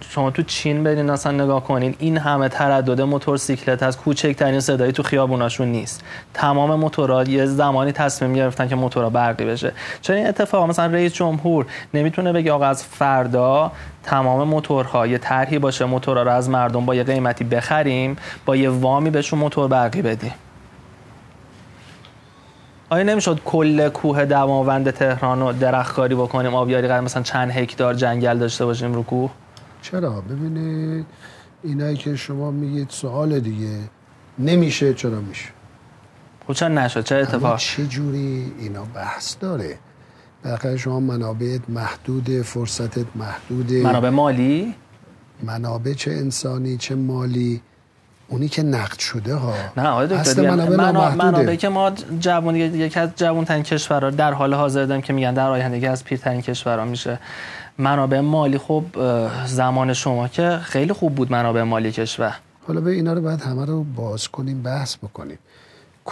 [0.00, 5.02] شما تو چین برین اصلا نگاه کنین این همه تردد موتورسیکلت از کوچکترین صدایی تو
[5.02, 6.02] خیابوناشون نیست.
[6.34, 9.72] تمام موتورها یه زمانی تصمیم گرفتن که موتورها برقی بشه.
[10.02, 15.58] چرا این اتفاق مثلا رئیس جمهور نمی‌تونه بگه آقا از فردا تمام موتورها یه طرحی
[15.58, 20.02] باشه موتورها رو از مردم با یه قیمتی بخریم با یه وامی بهشون موتور برقی
[20.02, 20.34] بدیم.
[22.90, 28.64] آیا نمی‌شد کل کوه دماوند تهران رو درختکاری بکنیم؟ آبیاری مثلا چند هکتار جنگل داشته
[28.64, 29.30] باشیم رو کوه؟
[29.90, 31.06] چرا؟ ببینید
[31.62, 33.78] اینایی که شما میگید سوال دیگه
[34.38, 35.48] نمیشه چرا میشه؟
[36.46, 39.78] خب چرا نشد؟ چه اتفاق؟ چه جوری اینا بحث داره؟
[40.44, 44.74] بالاخره شما منابع محدود فرصتت محدوده منابع مالی؟
[45.42, 47.62] منابع چه انسانی چه مالی؟
[48.28, 49.54] اونی که نقد شده ها.
[49.76, 54.54] نه آقای دکتر منابع, منابع که ما جوان یکی از جوان ترین کشورها در حال
[54.54, 57.18] حاضر داریم که میگن در آینده از پیرترین کشورها میشه.
[57.78, 58.84] منابع مالی خب
[59.46, 62.36] زمان شما که خیلی خوب بود منابع مالی کشور.
[62.66, 65.38] حالا به اینا رو باید همه رو باز کنیم بحث بکنیم.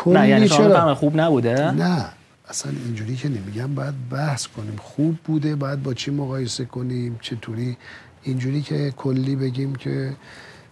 [0.06, 2.04] نه یعنی شما خوب نبوده؟ نه
[2.48, 4.76] اصلا اینجوری که نمیگم باید بحث کنیم.
[4.82, 7.76] خوب بوده باید با چی مقایسه کنیم چطوری؟
[8.22, 10.12] اینجوری که کلی بگیم که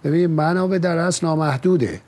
[0.05, 2.00] ببین منابع در اصل نامحدوده.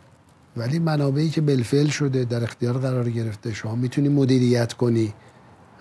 [0.57, 5.13] ولی منابعی که بالفعل شده در اختیار قرار گرفته شما می‌تونی مدیریت کنی.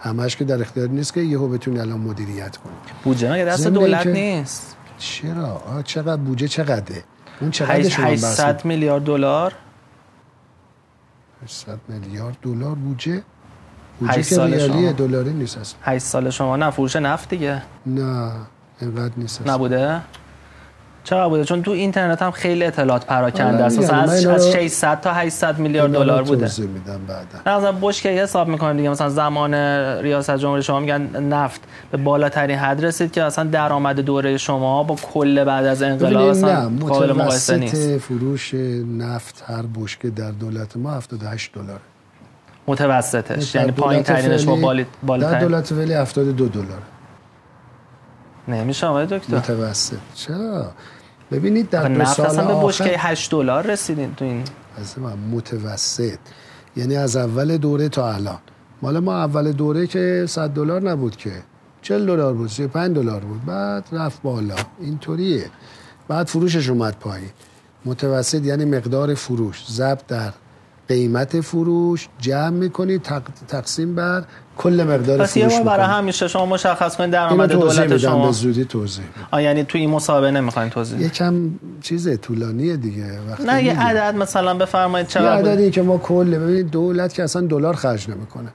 [0.04, 2.74] همش که در اختیار نیست که یهو بتونی الان مدیریت کنی.
[3.04, 7.04] بوجه مگه دست دولت نیست؟ چرا؟ آه چقدر بودجه چقدره؟
[7.42, 9.54] اون چقدر شما 800 میلیارد دلار؟
[11.44, 13.24] 800 میلیارد دلار بودجه؟
[14.00, 14.24] بودجه
[14.86, 15.80] که دلاری نیست اصلا.
[15.84, 16.56] 8 سال شما.
[16.56, 17.62] نه فروش نفت دیگه.
[17.86, 18.32] نه
[18.82, 19.54] اینقدر نیست اصلا.
[19.54, 20.02] نبوده؟
[21.04, 23.80] چقدر بوده؟ چون تو اینترنت هم خیلی اطلاعات پراکنده است.
[23.80, 26.52] مثلا از, از 600 تا 800 میلیارد دلار بوده.
[26.60, 27.58] میدم بعدا.
[27.58, 28.89] مثلا بشکه حساب می‌کنیم دیگه.
[28.89, 29.54] مثلا زمان
[30.04, 31.62] ریاست جمهوری شما میگن نفت
[31.92, 36.72] به بالاترین حد رسید که اصلا درآمد دوره شما با کل بعد از انقلاب اصلا
[36.88, 37.98] قابل مقایسه نیست.
[37.98, 38.54] فروش
[38.98, 41.80] نفت هر بشکه در دولت ما 78 دلار
[42.68, 43.56] متوسطش.
[43.56, 46.82] یعنی پایین ترینش با بالاترین در دولت ولی 72 دلار
[48.47, 49.38] نمیشه آقای دکتر.
[49.38, 49.97] متوسط.
[50.13, 50.71] چرا؟
[51.32, 54.43] ببینید در دو سال اصلا به بشکه 8 دلار رسیدین تو این.
[54.77, 54.99] از
[55.32, 56.19] متوسط.
[56.75, 58.39] یعنی از اول دوره تا الان.
[58.82, 61.32] مال ما اول دوره که 100 دلار نبود که.
[61.82, 63.45] 40 دلار بود 35 دلار بود.
[63.45, 64.56] بعد رفت بالا.
[64.79, 65.45] اینطوریه.
[66.08, 67.29] بعد فروشش اومد پایین.
[67.86, 69.65] متوسط یعنی مقدار فروش.
[69.71, 70.34] ضرب در
[70.88, 73.21] قیمت فروش جمع می‌کنی تق...
[73.47, 74.23] تقسیم بر
[74.58, 78.26] کل مقدار پس یه بار برای همیشه شما مشخص کنید درآمد دولت شما.
[78.26, 79.06] به زودی توضیح.
[79.32, 81.50] آ یعنی تو این مسابقه نمی‌خواین توضیح یکم
[81.82, 83.80] چیز طولانیه دیگه وقتی نه یه.
[83.80, 87.76] عدد مثلا بفرمایید یه چقدر بود؟ عددی که ما کل ببینید دولت که اصلا دلار
[87.76, 88.50] خرج نمی‌کنه.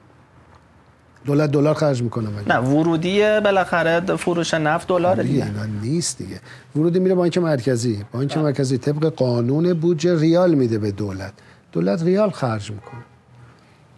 [1.25, 5.45] دولت دلار خرج می‌کنه مگه؟ نه ورودی بالاخره فروش نفت دلاره دیگه.
[5.45, 6.39] دیگه نیست دیگه.
[6.75, 8.03] ورودی میره بانک مرکزی.
[8.11, 11.33] بانک مرکزی طبق قانون بودجه ریال میده به دولت.
[11.71, 13.01] دولت ریال خرج می‌کنه.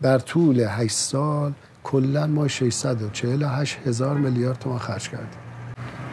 [0.02, 1.52] در طول 8 سال
[1.84, 5.28] کلا ما 648 هزار میلیارد تومان خرج کردیم.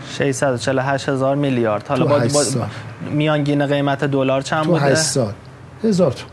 [0.08, 1.88] 648 هزار میلیارد.
[1.88, 2.44] حالا با.
[3.10, 5.32] میانگین قیمت دلار چند تو بوده؟ 8 سال.
[5.84, 6.32] هزار تومان.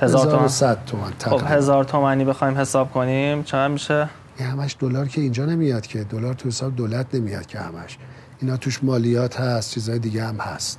[0.00, 0.44] هزار تومان.
[0.44, 3.42] 1100 تومان خب هزار تومانی بخوایم حساب کنیم.
[3.42, 6.04] چقدر میشه؟ این همش دلار که اینجا نمیاد که.
[6.04, 7.98] دلار تو حساب دولت نمیاد که همش.
[8.40, 10.78] اینا توش مالیات هست چیزهای دیگه هم هست.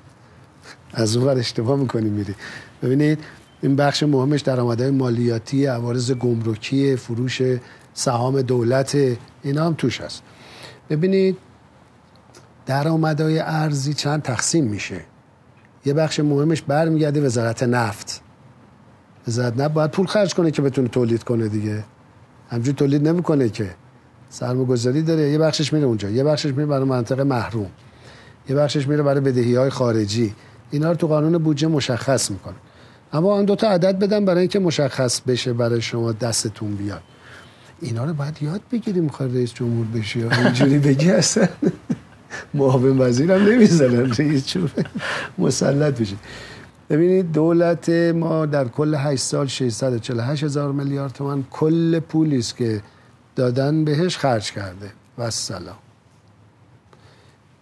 [0.93, 2.36] از اون ور اشتباه می‌کنی میری.
[2.84, 3.19] ببینید
[3.65, 7.41] این بخش مهمش درآمدهای مالیاتی عوارض گمرکی فروش
[7.93, 8.97] سهام دولت
[9.43, 10.21] اینا هم توش هست.
[10.89, 11.38] ببینید
[12.65, 15.01] درآمدهای ارزی چند تقسیم میشه.
[15.86, 18.21] یه بخش مهمش برمیگرده وزارت نفت.
[19.28, 21.84] وزارت نفت باید پول خرج کنه که بتونه تولید کنه دیگه.
[22.49, 23.75] همجوری تولید نمی‌کنه که.
[24.30, 26.10] سرمایه‌گذاری داره یه بخشش میره اونجا.
[26.10, 27.69] یه بخشش میره برای منطقه محروم.
[28.49, 30.36] یه بخشش میره برای بدهی های خارجی.
[30.71, 32.56] اینا رو تو قانون بودجه مشخص می‌کنه.
[33.15, 37.01] اما آن دو تا عدد بدم برای اینکه مشخص بشه برای شما دستتون بیاد.
[37.82, 41.47] اینا رو باید یاد بگیری می‌خوای رئیس جمهور بشی اینجوری بگی اصلا.
[42.54, 44.86] معاون وزیرم نمی‌زنن رئیس جمهور
[45.38, 46.17] مسلط بشی
[46.89, 52.82] ببینید دولت ما در کل 8 سال 648 هزار میلیارد تومان کل پولی است که
[53.36, 54.91] دادن بهش خرج کرده.
[55.17, 55.75] و سلام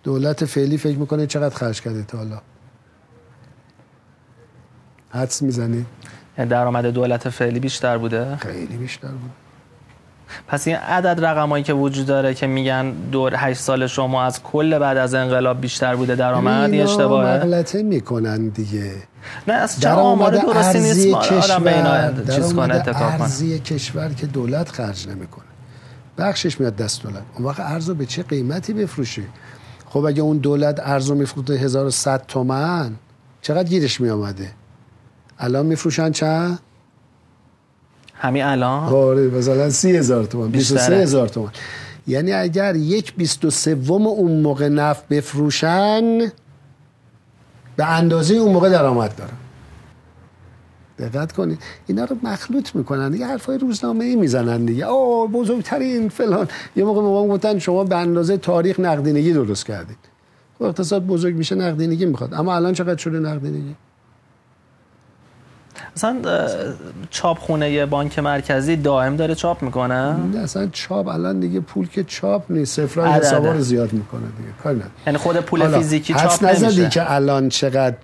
[0.04, 2.42] دولت فعلی فکر می‌کنه چقدر خرج کرده تا حالا؟
[5.14, 5.86] حدس می‌زنی؟
[6.38, 9.32] یعنی درآمد دولت فعلی بیشتر بوده؟ خیلی بیشتر بود.
[10.48, 14.80] پس این عدد رقمایی که وجود داره که میگن دور 8 سال شما از کل
[14.80, 18.94] بعد از انقلاب بیشتر بوده درآمد اینا اشتباهه؟ مغلطه می‌کنن دیگه.
[19.48, 23.22] نه از چه آمار درستی نیست کشور چیز کنه اتکا کنه.
[23.22, 25.46] ارزی کشور که دولت خرج نمی‌کنه.
[26.18, 27.24] بخشش میاد دست دولت.
[27.36, 29.24] اون وقت ارزو به چه قیمتی بفروشی؟
[29.90, 32.96] خب اگه اون دولت ارزو میفروخته 1100 تومن
[33.42, 34.50] چقدر گیرش میامده
[35.40, 36.60] الان میفروشن چند؟
[38.14, 40.78] همین الان؟ آره مثلا 30 هزار تومن بیشتره.
[40.78, 41.52] 23 هزار تومن
[42.08, 46.20] یعنی اگر یک بیست و سوم اون موقع نفت بفروشن
[47.76, 49.38] به اندازه اون موقع درآمد دارن.
[51.00, 51.60] دقت کنید.
[51.88, 54.86] اینا رو مخلوط می‌کنن دیگه حرفای روزنامه ای می‌زنن دیگه.
[54.86, 56.48] آه بزرگترین فلان.
[56.76, 59.98] یه موقع ما گفتن شما به اندازه تاریخ نقدینگی درست کردید.
[60.58, 62.34] خب اقتصاد بزرگ میشه نقدینگی می‌خواد.
[62.34, 63.76] اما الان چقدر شده نقدینگی؟
[65.96, 66.50] اصلا اه،
[67.10, 72.76] چاپخونه بانک مرکزی دائم داره چاپ می‌کنه؟ اصلا چاپ الان دیگه پول که چاپ نیست
[72.76, 73.28] صفرای عدده.
[73.28, 74.50] حسابا رو زیاد می‌کنه دیگه.
[74.64, 74.92] کاری نداره.
[75.08, 76.90] یعنی خود پول فیزیکی چاپ نمیشه.
[76.90, 77.96] که الان چقدر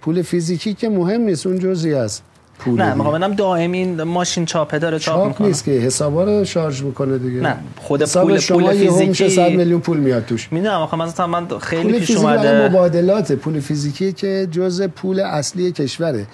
[0.00, 2.20] پول فیزیکی که مهم نیست اون جزئی از
[2.58, 5.46] پول نه می‌خوام دائم این ماشین چاپه داره چاپ, چاپ می‌کنه.
[5.46, 7.40] نیست که حسابا رو شارژ می‌کنه دیگه.
[7.40, 10.48] نه، خود پول- پول فیزیکی- 100 میلیون پول میاد توش.
[10.52, 12.68] می‌دونم آخه مثلا من خیلی پول پیش اومده.
[12.68, 16.26] مبادلات پول فیزیکی که جزء پول اصلی کشوره.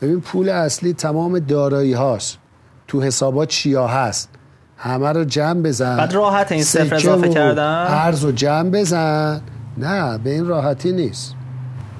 [0.00, 2.38] ببین پول اصلی تمام دارایی هاست.
[2.88, 4.28] تو حسابات چیا هست.
[4.78, 5.96] همه رو جمع بزن.
[5.96, 9.40] بعد راحت این صفر اضافه و کردن؟ ارز رو جمع بزن.
[9.78, 11.34] نه به این راحتی نیست.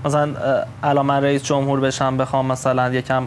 [0.04, 0.34] مثلا
[0.82, 3.24] الان من رئیس جمهور بشم بخوام مثلا یکم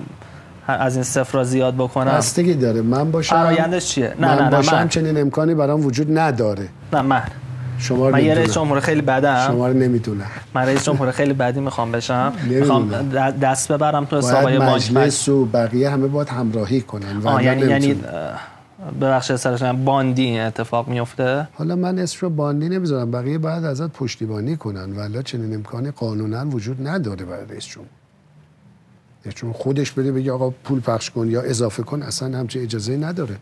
[0.67, 2.11] از این صفر را زیاد بکنم.
[2.11, 2.81] بستگی داره.
[2.81, 4.89] من باشم؟ فرایندش چیه؟ نه من نه نه باشم من.
[4.89, 6.67] چنین امکانی برام وجود نداره.
[6.93, 7.23] نه من.
[7.79, 9.47] شما رو من یه رئیس جمهور خیلی بدم.
[9.47, 10.25] شما رو نمی‌دونم.
[10.53, 12.33] من رئیس جمهور خیلی بدی می‌خوام بشم.
[12.45, 13.09] می‌خوام
[13.41, 17.21] دست ببرم تو حسابای بانک مجلس و بقیه همه باید همراهی کنن.
[17.25, 17.95] آه یعنی یعنی
[19.01, 23.11] ببخشید سرش باندی این اتفاق میفته حالا من اسم رو باندی نمی‌ذارم.
[23.11, 24.97] بقیه باید ازت پشتیبانی کنن.
[24.97, 27.89] ولی چنین امکانی قانونا وجود نداره برای رئیس جمهور.
[29.35, 33.35] چون خودش بده بگه آقا پول پخش کن یا اضافه کن اصلا همچه اجازه نداره.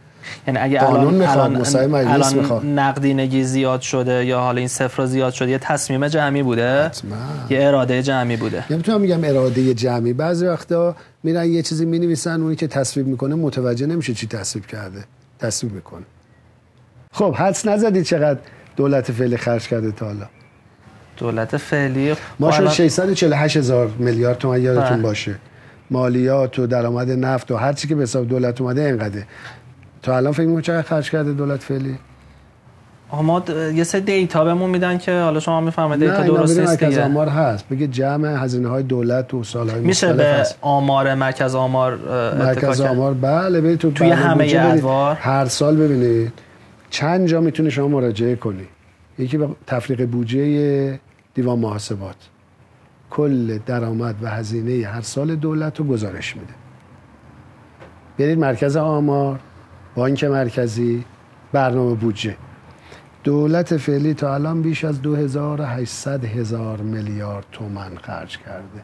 [0.48, 2.66] یعنی اگه قانون الان الان, الان می‌خواد.
[2.66, 7.16] نقدینگی زیاد شده یا حالا این صفر زیاد شده یه تصمیم جمعی بوده؟ حتما.
[7.50, 8.64] یه اراده جمعی بوده.
[8.70, 10.14] نمی‌تونم میگم اراده جمعی.
[10.14, 15.04] بعضی وقتا میرن یه چیزی می‌نویسن اونی که تصویب می‌کنه متوجه نمیشه چی تصویب کرده.
[15.40, 16.04] تصویب می‌کنه.
[17.12, 18.40] خب حدس نزدید چقدر
[18.76, 20.26] دولت فعلی خرج کرده تا حالا؟
[21.18, 25.02] دولت فعلی ما شد الان- 648 هزار میلیارد تومن یادتون بله.
[25.02, 25.36] باشه.
[25.92, 29.22] مالیات و درآمد نفت و هر چی که به حساب دولت اومده اینقدر
[30.02, 31.96] تا الان فکر می‌کنی چقدر خرج کرده دولت فعلی
[33.14, 37.28] ما یه سه دیتا بهمون میدن که حالا شما می‌فهمید دیتا درست نیست مرکز آمار
[37.28, 40.58] هست بگه جمع هزینه های دولت و سالهای میشه به هست.
[40.62, 41.96] آمار مرکز آمار
[42.40, 44.54] مرکز؟ آمار بله برید تو توی همه.
[44.58, 46.34] ادوار؟ هر سال ببینید
[46.90, 48.68] چند جا می‌تونه شما مراجعه کنی
[49.20, 51.00] یکی به تفریق بودجه
[51.34, 52.16] دیوان محاسبات
[53.10, 56.54] کل درآمد و هزینه هر سال دولت رو گزارش میده
[58.20, 59.40] برید مرکز آمار
[59.96, 61.06] بانک مرکزی
[61.52, 62.38] برنامه بودجه
[63.24, 68.84] دولت فعلی تا الان بیش از 2800 هزار میلیارد تومن خرج کرده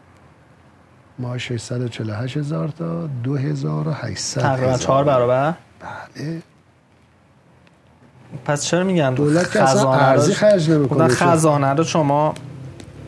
[1.19, 4.77] ما 648 هزار تا 2800 تقریبا.
[4.77, 6.41] چهار برابر بله
[8.45, 11.25] پس چرا میگن دولت اصلا خزانه رو- ارزی خرج نمی‌کنه خب.
[11.31, 12.33] خزانه رو شما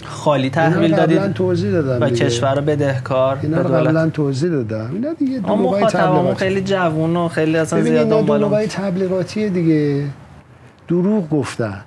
[0.06, 2.10] خالی تحویل دادید توضیح دادم و.
[2.10, 4.90] کشور رو بدهکار اینا رو قبلا توضیح دادم.
[4.94, 6.40] اینا دیگه دروغای مخاطبمون تبلیغاتی.
[6.40, 10.06] خیلی جوون و خیلی اصلا زیاد دنبال دروغای تبلیغاتیه دیگه.
[10.88, 11.82] دروغ گفتن.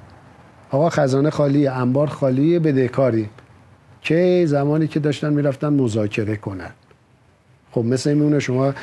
[0.70, 3.28] آقا خزانه خالی انبار خالی بدهکاری.
[4.02, 6.70] که زمانی که داشتن می‌رفتن مذاکره کنن.
[7.72, 8.74] خب مثل این میمونه شما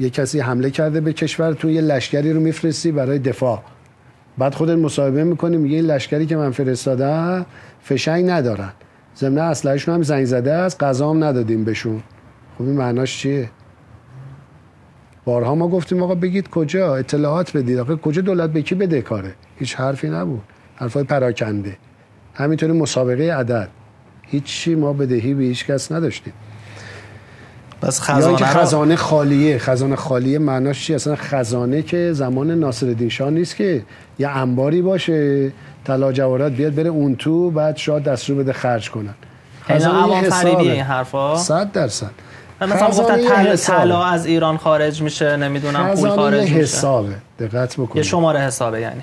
[0.00, 3.62] یه کسی حمله کرده به کشور تو یه لشکری رو میفرستی برای دفاع.
[4.38, 7.46] بعد خودت مصاحبه می‌کنی میگه این لشکری که من فرستادم
[7.82, 8.72] فشنگ ندارن.
[9.16, 12.02] ضمن اسلحه‌شون هم زنگ زده است غذا هم ندادیم بهشون.
[12.58, 13.50] خب این معناش چیه؟
[15.24, 17.78] بارها ما گفتیم آقا بگید کجا؟ اطلاعات بدید.
[17.78, 20.42] آقا کجا دولت به کی بده کاره؟ هیچ حرفی نبود.
[20.76, 21.76] حرفای پراکنده.
[22.34, 23.68] همینطوری مسابقه عدد.
[24.22, 26.32] هیچی ما بدهی به هیچ کس نداشتیم.
[27.82, 29.58] بس خزانه خزانه خالیه.
[29.58, 33.82] خزانه خالیه معناش چی؟ اصلا خزانه که زمان ناصرالدین شاه نیست که
[34.18, 35.52] یه انباری باشه
[35.84, 39.14] طلا جواهرات بیاد بره اون تو بعد شاه دستور بده خرج کنن.
[39.68, 40.22] خزانه یه عوام.
[40.22, 42.10] فریبی این حرفا؟ صد درصد.
[42.60, 46.54] مثلا گفتن یه طلا از ایران خارج میشه نمی‌دونم پول خارج یه میشه.
[46.54, 47.14] حسابه.
[47.38, 49.02] دقت یه بکنید شماره حسابه یعنی.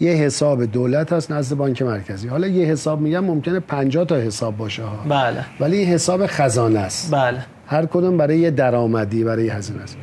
[0.00, 2.28] یه حساب دولت هست نزد بانک مرکزی.
[2.28, 4.96] حالا یه حساب میگم ممکنه 50 تا حساب باشه ها.
[5.08, 5.44] بله.
[5.60, 7.14] ولی این حساب خزانه است.
[7.14, 7.38] بله.
[7.70, 9.96] هر کدوم برای یه درآمدی برای هزینه است.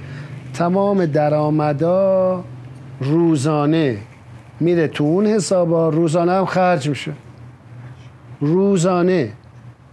[0.54, 2.44] تمام درآمدا
[3.02, 3.98] روزانه
[4.60, 7.14] میره تو اون حسابا روزانه هم خرج میشه.
[8.40, 9.32] روزانه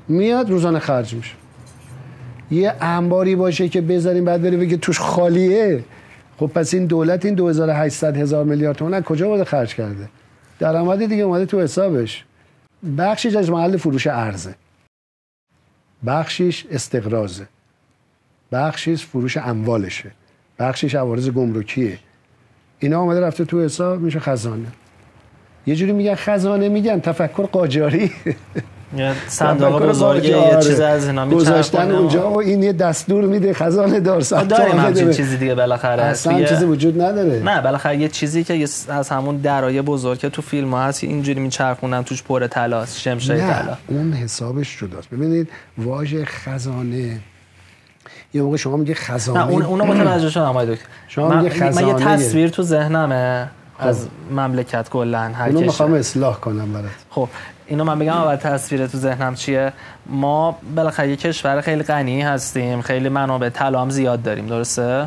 [0.08, 1.34] میاد روزانه خرج میشه.
[2.50, 5.84] یه انباری باشه که بذاریم بعد بری بگه توش خالیه.
[6.38, 10.08] خب پس این دولت این 2800 هزار میلیارد تومان کجا بوده خرج کرده؟
[10.58, 12.24] درآمدی دیگه اومده تو حسابش.
[12.98, 14.54] بخشیش از محل فروش ارزه.
[16.06, 17.46] بخشیش استقرازه.
[18.52, 20.11] بخشیش فروش اموالشه.
[20.59, 21.98] بخشیش عوارض گمرکیه.
[22.78, 24.66] اینا آمده رفته تو حساب میشه خزانه.
[25.66, 28.12] یه جوری میگن خزانه میگن تفکر قاجاری.
[29.28, 30.24] صندوق بزرگ.
[30.24, 30.62] یه آره.
[30.62, 35.11] چیز از اینا گذاشتن اونجا و این یه دستور میده خزانه دار ثبت داریم همچین.
[35.11, 36.02] چیزی دیگه بالاخره.
[36.02, 37.42] اصلا چیزی وجود نداره.
[37.42, 41.07] نه بالاخره یه چیزی که از همون درای بزرگ که تو فیلم ها هست که
[41.07, 45.11] اینجوری میچرخونن توش پر طلاست شمشای نه طلا اون حسابش جداست.
[45.11, 47.20] ببینید واژه خزانه.
[48.35, 49.44] یه موقع شما میگه خزانه.
[49.44, 52.16] نه اون اونو متوجه شدم آقای دکتر شما من, میگه من یه خزانه.
[52.16, 56.90] تصویر تو ذهنمه از مملکت کلا هر اونو می‌خوام اصلاح کنم برات.
[57.11, 57.29] خب
[57.66, 59.73] اینو من بگم اول تصویر تو ذهنم چیه؟
[60.07, 65.07] ما بالاخره یه کشور خیلی غنی هستیم خیلی منابع طلا هم زیاد داریم درسته؟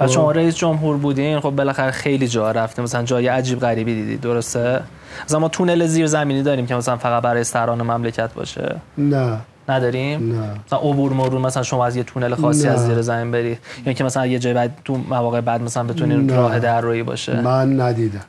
[0.00, 4.20] و شما رئیس جمهور بودین خب بالاخره خیلی جا رفتیم مثلا جای عجیب غریبی دیدید
[4.20, 4.80] درسته؟
[5.24, 8.76] مثلا ما تونل زیر زمینی داریم که مثلا فقط برای سران مملکت باشه.
[8.98, 9.38] نه.
[9.68, 10.50] نداریم؟ نه.
[10.66, 12.72] مثلا عبور مرور مثلا شما از یه تونل خاصی نه.
[12.72, 13.58] از زیر زمین بری.
[13.86, 16.28] یا که مثلا یه جای بعد تو مواقع بعد مثلا بتونین.
[16.28, 17.40] راه در روی باشه.
[17.40, 18.24] من ندیدم.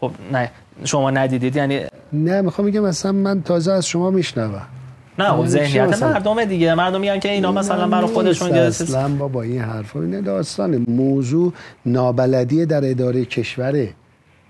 [0.00, 0.50] خب نه.
[0.84, 1.80] شما ندیدید؟ یعنی
[2.12, 4.62] نه می‌خوام بگم مثلا من تازه از شما میشنوم.
[5.18, 6.74] نه خب یعنی چی ذهنیت مثلا؟ مردم دیگه.
[6.74, 10.00] مردم میگن که اینا مثلا برای خودشون چیز اصلا با با این حرفا.
[10.00, 11.52] اینه داستانه موضوع
[11.86, 13.88] نابلدی در اداره کشوره.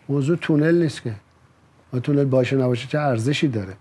[0.08, 1.12] موضوع تونل نیست که.
[2.02, 3.72] تونل باشه نباشه چه ارزشی داره؟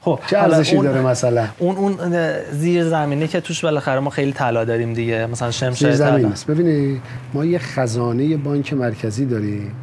[0.00, 2.20] خب چه ارزشی داره مثلا؟ اون اون
[2.52, 5.26] زیر زمینه که توش بالاخره ما خیلی طلا داریم دیگه.
[5.26, 6.46] مثلا شمشیر زمین است.
[6.46, 7.02] ببینید
[7.34, 9.74] ما یه خزانه بانک مرکزی داریم.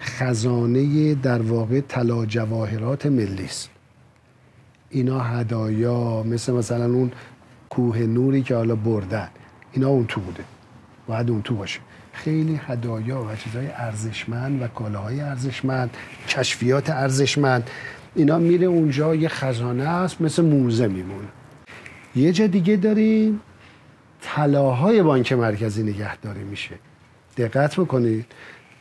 [0.00, 3.70] خزانه در واقع طلا جواهرات ملی است.
[4.90, 7.12] اینا هدایا مثل مثلا اون
[7.70, 9.28] کوه نوری که حالا بردن.
[9.72, 10.44] اینا اون تو بوده.
[11.06, 11.80] باید اون تو باشه.
[12.12, 15.90] خیلی هدایا و چیزهای ارزشمند و کالاهای ارزشمند
[16.28, 17.70] کشفیات ارزشمند.
[18.14, 21.28] اینا میره اونجا یه خزانه است مثل موزه میمونه.
[22.16, 23.40] یه جا دیگه داریم
[24.22, 26.74] طلاهای بانک مرکزی نگهداری میشه.
[27.36, 28.26] دقت بکنید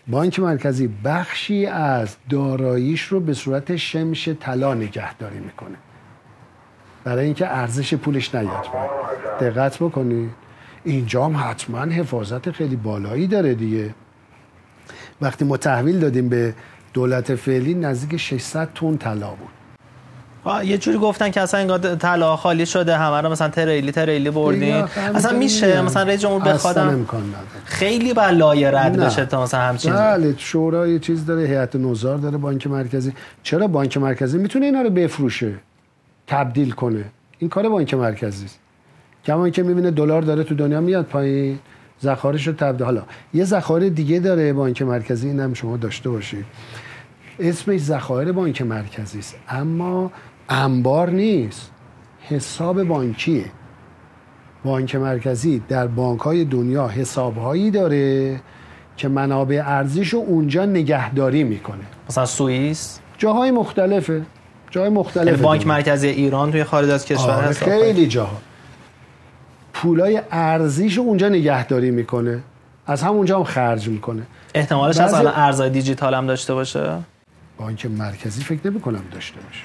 [0.07, 5.75] بانک مرکزی بخشی از داراییش رو به صورت شمش طلا نگهداری می‌کنه.
[7.03, 8.67] برای اینکه ارزش پولش نیاد.
[9.39, 10.29] دقت بکنید.
[10.84, 13.93] اینجا هم حتما حفاظت خیلی بالایی داره دیگه.
[15.21, 16.53] وقتی ما تحویل دادیم به
[16.94, 19.50] دولت فعلی نزدیک 600 تن طلا بود.
[20.64, 24.76] یه جوری گفتن که اصلا انگار طلا خالی شده همه رو مثلا تریلی تریلی بردین.
[25.16, 27.06] اصلا میشه؟ مثلا رئیس جمهور بخوادم
[27.66, 32.38] خیلی بلای رد بشه تا مثلا همچین بله شورا یه چیز داره هیئت نوزار داره
[32.38, 33.14] بانک مرکزی.
[33.44, 35.54] چرا بانک مرکزی؟ می‌تونه اینا رو بفروشه
[36.28, 37.06] تبدیل کنه.
[37.39, 38.60] این کار بانک مرکزی است.
[39.26, 41.60] کما که می‌بینه دلار داره تو دنیا میاد پایین.
[42.04, 46.45] ذخایرش رو تبدیل حالا یه ذخایر دیگه داره بانک مرکزی اینم شما داشته باشید.
[47.39, 50.12] اسمش ذخایر بانک مرکزی است اما
[50.49, 51.72] انبار نیست.
[52.22, 53.45] حساب بانکیه.
[54.64, 58.39] بانک مرکزی در بانک های دنیا حسابهایی داره
[58.97, 61.84] که منابع ارزیش رو اونجا نگهداری می‌کنه.
[62.10, 64.22] مثلا سوئیس؟ جاهای مختلفه.
[64.72, 68.38] جای مختلف یعنی بانک مرکزی ایران توی خارج از کشور آره هست؟ خیلی جاها.
[69.84, 72.39] پولای ارزیش رو اونجا نگهداری می‌کنه.
[72.88, 74.21] از همونجا هم خرج می‌کنه.
[74.55, 75.15] احتمالش بعضی...
[75.15, 76.97] از ارزهای دیجیتال هم داشته باشه؟
[77.57, 79.63] بانک مرکزی فکر نمی کنم داشته باشه.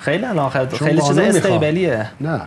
[0.00, 2.10] خیلی آخر خیلی چیز استیبلیه.
[2.20, 2.40] نه.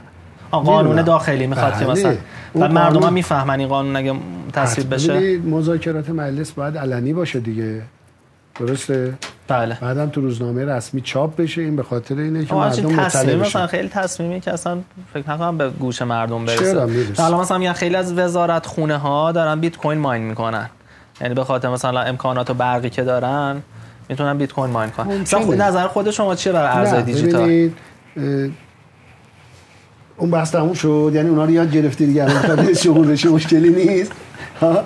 [0.51, 1.91] قانون داخلی می‌خواد که بله.
[1.91, 2.15] مثلا
[2.55, 4.13] و مردم هم می‌فهمن این قانون اگه
[4.53, 5.37] تصویب بشه.
[5.37, 7.81] مذاکرات مجلس باید علنی باشه دیگه.
[8.59, 9.13] درسته؟
[9.51, 9.77] بله.
[9.81, 13.89] بعدم تو روزنامه رسمی چاپ بشه این به خاطر اینه که مردم مطلع مثلا خیلی
[13.89, 14.77] تصمیمی که اصلا
[15.13, 16.87] فکر نکنم به گوش مردم برسه.
[17.17, 20.69] حالا مثلا میگن خیلی از وزارت خونه ها دارن بیت کوین ماین می‌کنن.
[21.21, 23.61] یعنی به خاطر مثلا امکانات و برقی که دارن
[24.09, 25.21] می‌تونن بیت کوین ماین کنن.
[25.21, 27.69] مثلا خود نظر خود شما چیه برای ارزهای دیجیتال؟
[30.17, 31.11] اون بحث تموم شد.
[31.13, 34.11] یعنی اونا رو یاد گرفتی دیگه الان شغل بشه مشکلی نیست.
[34.61, 34.83] ها؟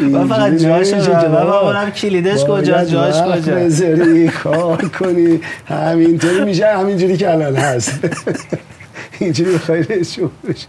[0.00, 5.40] من فقط جاش من کلیدش کجا جاش کجا بذاری کار کنی.
[5.68, 8.00] همینطوری میشه همینجوری که الان هست.
[9.18, 10.66] اینجوری بخوای رئیس بشه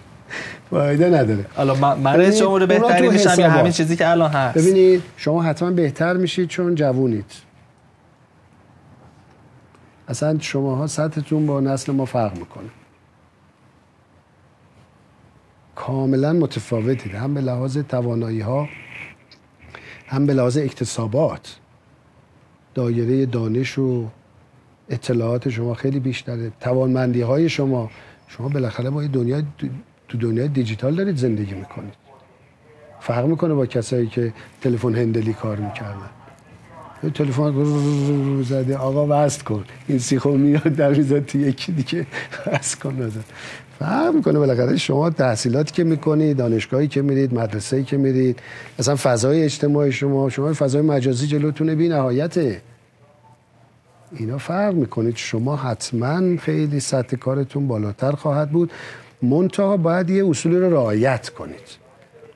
[0.70, 1.46] فایده نداره.
[1.56, 4.58] حالا من رئیس جمهور بهتری میشم یا همین چیزی که الان هست.
[4.58, 7.32] ببینید شما حتما بهتر میشید چون جوونید.
[10.08, 12.70] اصلا شماها سطحتون با نسل ما فرق می‌کنه.
[15.76, 18.70] کاملا متفاوتید هم به لحاظ توانایی ها
[20.08, 21.56] هم به لحاظ اکتسابات.
[22.74, 24.08] دایره دانش و
[24.90, 26.52] اطلاعات شما خیلی بیشتره.
[26.60, 27.92] توانمندی های شما.
[28.28, 29.42] شما بالاخره با دنیا
[30.08, 31.94] تو دنیای دیجیتال دارید زندگی می‌کنید.
[33.00, 36.10] فرق می‌کنه با کسایی که تلفن هندلی کار می‌کردن.
[37.14, 37.54] تلفن
[38.44, 39.66] زده آقا وست کن.
[39.88, 42.08] این سیخو میاد در می‌زد یکی دیگه.
[42.48, 43.12] وست کن
[43.80, 44.78] فرق می‌کنه بالاخره.
[44.78, 48.40] شما تحصیلاتی که می‌کنید دانشگاهی که میرید مدرسه‌ای که میرید
[48.80, 52.62] اصلا فضای اجتماعی شما شما فضای مجازی جلوتونه بی نهایته
[54.12, 55.16] اینا فرق می‌کنید.
[55.16, 58.72] شما حتما خیلی سطح کارتون بالاتر خواهد بود.
[59.22, 61.86] منتها باید یه اصولی رو رعایت کنید.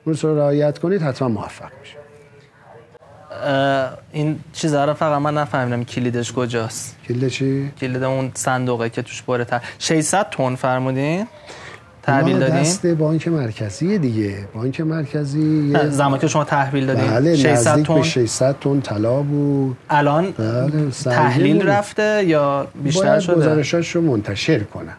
[0.06, 1.99] اصول رو رعایت کنید حتما موفق میشید.
[4.12, 6.96] این چیزا رو فقط من نفهمیدم کلیدش کجاست.
[7.08, 11.26] کلید چی؟ کلید اون صندوقه که توش باره تا 600 تن فرمودین؟
[12.02, 14.48] تحویل دادین؟ دست بانک مرکزی دیگه.
[14.54, 17.10] بانک مرکزی زمانی که شما تحویل دادین.
[17.10, 19.76] بله 600 تن؟ 600 تن طلا بود.
[19.90, 24.96] الان بله تحلیل رفته یا بیشتر باید شده؟ گزارشاش رو منتشر کنن.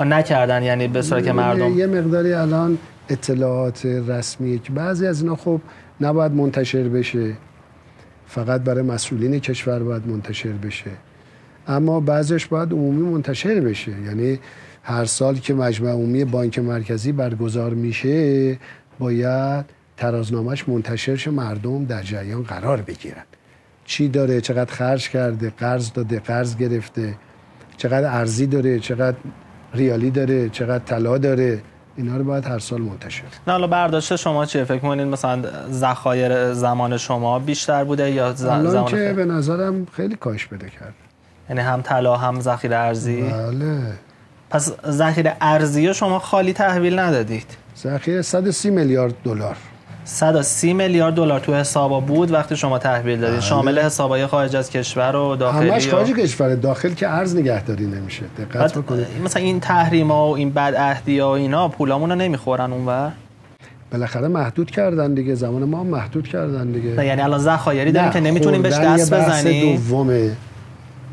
[0.00, 5.36] نکردن یعنی به صورت که مردم یه مقداری الان اطلاعات رسمی که بعضی از اینا
[5.36, 5.60] خب
[6.00, 7.32] نباید منتشر بشه.
[8.26, 10.90] فقط برای مسئولین کشور باید منتشر بشه.
[11.68, 13.92] اما بعضش باید عمومی منتشر بشه.
[14.06, 14.38] یعنی
[14.82, 18.58] هر سال که مجمع عمومی بانک مرکزی برگزار میشه
[18.98, 19.64] باید
[19.96, 23.24] ترازنامهش منتشر شه مردم در جریان قرار بگیرن.
[23.84, 27.14] چی داره؟ چقدر خرج کرده؟ قرض داده قرض گرفته.
[27.76, 29.16] چقدر ارزی داره؟ چقدر
[29.74, 31.62] ریالی داره؟ چقدر طلا داره؟
[31.96, 36.52] اینا رو باید هر سال منتشر نه حالا برداشت شما چیه؟ فکر کنید مثلا ذخایر
[36.52, 40.94] زمان شما بیشتر بوده یا زمان که به نظرم خیلی کاش بده کرد.
[41.48, 43.92] یعنی هم طلا هم ذخیره ارزی؟ بله.
[44.50, 47.56] پس ذخیره ارزی شما خالی تحویل ندادید.
[47.78, 49.56] ذخیره 130 میلیارد دلار.
[50.08, 53.46] 130 میلیارد دلار تو حسابا بود وقتی شما تحویل دادید بله.
[53.46, 58.22] شامل حسابای خارج از کشور و داخلی همش خارج کشور داخل که ارز نگهداری نمیشه.
[58.38, 59.06] دقت بکنید.
[59.24, 63.12] مثلا این تحریما و این بد عهدی ها اینا پولامون رو نمی‌خورن اونور
[63.92, 65.34] بالاخره محدود کردن دیگه.
[65.34, 67.06] زمان ما محدود کردن دیگه.
[67.06, 69.76] یعنی الان ذخایری داریم که نمی‌تونیم بهش دست بزنیم.
[69.76, 70.30] دومه.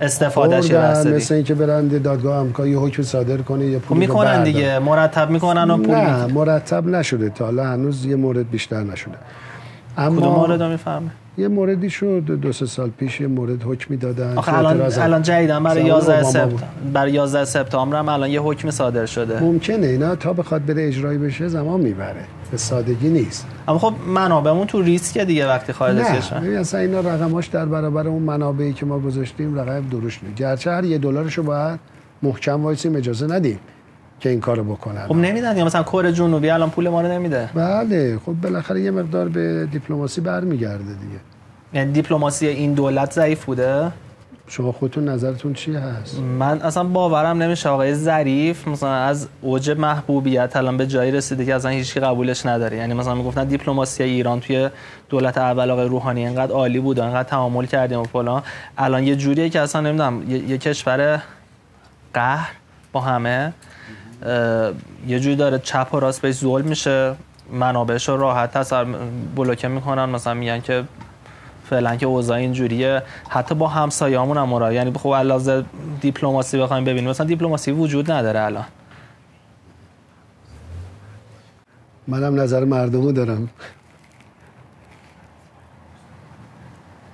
[0.01, 4.79] استفادهش رسیدی مثل اینکه برن دادگاه آمریکا یه حکم صادر کنه یه پولی می‌کنن دیگه.
[4.79, 9.17] مرتب می‌کنن و پول نه مرتب نشده تا حالا هنوز یه مورد بیشتر نشده.
[9.97, 14.37] اما کدوم مورد می‌فهمه؟ یه موردی شد دو سه سال پیش یه مورد حکمی دادن
[14.37, 16.63] آخه الان الان جدیدن برای 11 سپتامبر
[16.93, 19.39] برای 11 سپتامبر هم الان یه حکم صادر شده.
[19.39, 22.25] ممکنه اینا تا بخواد بره اجرایی بشه زمان می‌بره.
[22.53, 23.47] به سادگی نیست.
[23.67, 26.39] اما خب منابعمون تو ریسک دیگه وقتی خارج از کشور.
[26.39, 30.35] نه اصلا اینا رقماش در برابر اون منابعی که ما گذاشتیم رقم درشت نیست.
[30.35, 31.79] گرچه هر یه دلارشو باید
[32.23, 33.59] محکم وایسیم اجازه ندیم
[34.19, 35.07] که این کارو بکنن.
[35.07, 37.49] خب نمیدن یا مثلا کره جنوبی الان پول ما رو نمیده.
[37.53, 41.19] بله خب بالاخره یه مقدار به دیپلماسی برمیگرده دیگه.
[41.73, 43.91] یعنی دیپلماسی این دولت ضعیف بوده؟
[44.55, 47.69] شما خودتون نظرتون چی هست؟ من اصلا باورم نمیشه.
[47.69, 52.77] آقای ظریف مثلا از اوج محبوبیت الان به جایی رسیده که اصلا هیچکی قبولش نداره.
[52.77, 54.69] یعنی مثلا می‌گفتن دیپلماسی ایران توی
[55.09, 58.43] دولت اول آقای روحانی انقدر عالی بود انقدر تعامل کردیم و فلان.
[58.77, 61.21] الان یه جوریه که اصلا نمی‌دونم یه, یه کشور
[62.13, 62.51] قهر
[62.91, 63.53] با همه
[65.07, 67.15] یه جوری داره چپ و راست بهش ظلم میشه
[67.51, 68.85] منابعش رو راحت تصر
[69.35, 70.83] بلوکه می‌کنن مثلا میگن که
[71.73, 73.01] فعلا که اوضاع اینجوریه.
[73.29, 75.63] حتی با همسایه‌مون هم مرا یعنی خب علاوه
[76.01, 78.65] دیپلماسی بخوایم ببینیم مثلا دیپلماسی وجود نداره الان.
[82.07, 83.49] منم نظر مردمو دارم.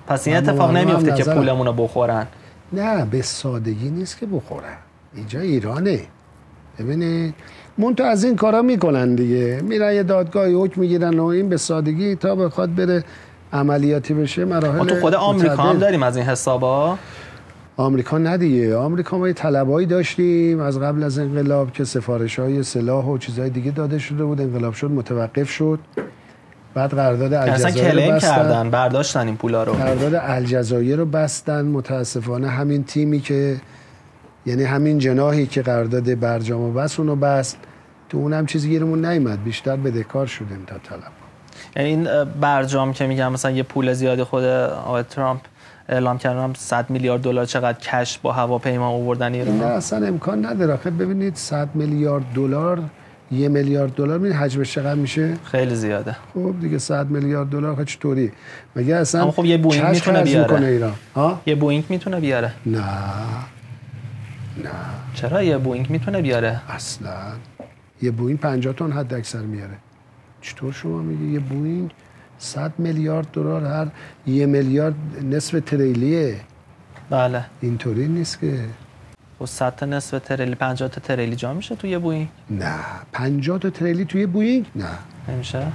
[0.06, 2.26] پس این اتفاق نمیفته که پولمون رو بخورن؟
[2.72, 4.76] نه به سادگی نیست که بخورن.
[5.14, 6.00] اینجا ایرانه.
[6.78, 7.34] ببینید.
[7.96, 9.60] تو از این کارا می‌کنن دیگه.
[9.62, 13.04] میرن یه دادگاهی حکم می‌گیرن و این به سادگی تا بخواد بره
[13.52, 16.98] عملیاتی بشه مراحل تو خود آمریکا هم داریم از این حسابا؟
[17.76, 20.60] آمریکا ندیگه آمریکا ما یه طلبایی داشتیم.
[20.60, 24.40] از قبل از انقلاب که سفارش های سلاح و چیزهای دیگه داده شده بود.
[24.40, 25.78] انقلاب شد متوقف شد.
[26.74, 28.28] بعد قرارداد الجزایر رو بستن.
[28.28, 29.72] کردن برداشتن این پولا رو.
[29.72, 31.64] قرارداد الجزایر رو بستن.
[31.64, 33.60] متاسفانه همین تیمی که
[34.46, 37.58] یعنی همین جناحی که قرارداد برجام و بس اونو بست.
[38.08, 39.44] تو اونم چیزی گیرمون نیومد.
[39.44, 41.00] بیشتر بدهکار شدیم تا طلب.
[41.00, 41.19] یعنی
[41.76, 45.40] این برجام که میگم مثلا یه پول زیادی خود آقای ترامپ
[45.88, 49.58] اعلام کردم 100 میلیارد دلار چقدر کش با هواپیما آوردن ایران.
[49.58, 50.76] نه اصلا امکان نداره.
[50.76, 52.82] خب ببینید 100 میلیارد دلار
[53.32, 56.16] یه میلیارد دلار ببین حجمش چقدر میشه؟ خیلی زیاده.
[56.34, 58.32] خب دیگه 100 میلیارد دلار خب چطوری؟
[58.76, 60.66] مگه اصلا اما خب یه بوینگ می‌تونه بیاره.
[60.66, 62.52] ایران ها؟ یه بوینگ می‌تونه بیاره.
[62.66, 62.78] نه.
[64.64, 64.70] نه.
[65.14, 67.10] چرا یه بوینگ می‌تونه بیاره؟ اصلا.
[68.02, 69.74] یه بوینگ 50 تن حد اکثر میاره.
[70.40, 71.90] چطور شما میگی یه بوینگ
[72.38, 73.88] 100 میلیارد دلار هر
[74.26, 76.40] یه میلیارد نصف تریلیه؟
[77.10, 77.44] بله.
[77.60, 78.64] اینطوری نیست که.
[79.40, 82.74] و 100 تا نصف تریلی 50 تا تریلی جا میشه توی بوینگ؟ نه
[83.12, 84.88] 50 تا تریلی توی بوینگ؟ نه.
[85.28, 85.66] نمیشه؟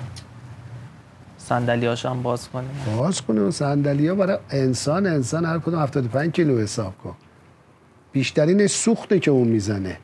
[1.37, 2.69] صندلیاش هم باز کنیم.
[2.97, 3.51] باز کنیم.
[3.51, 7.15] صندلی ها برای انسان انسان هر کدوم 75 کیلو حساب کن.
[8.11, 9.97] بیشترین سوخته که اون می‌زنه.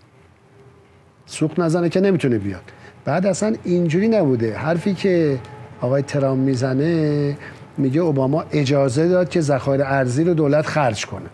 [1.25, 2.71] سوخت نزنه که نمی‌تونه بیاد.
[3.05, 4.57] بعد اصلا اینجوری نبوده.
[4.57, 5.39] حرفی که
[5.81, 7.37] آقای ترامپ می‌زنه
[7.77, 11.29] میگه اوباما اجازه داد که ذخایر ارزی رو دولت خرج کنه.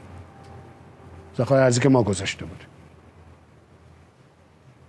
[1.37, 2.63] ذخایر ارزی که ما گذاشته بود.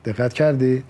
[0.05, 0.85] دقت کردی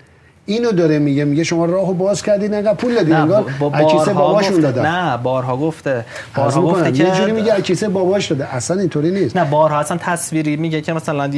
[0.49, 4.81] اینو داره میگه میگه شما راهو باز کردین انقدر پول دادین انگار با باباشون داده.
[4.81, 6.05] نه بارها گفته.
[6.35, 8.55] بارها گفته که یه جوری میگه اکیسه باباش داده.
[8.55, 9.37] اصلا اینطوری نیست.
[9.37, 11.31] نه بارها اصلا تصویری میگه که مثلا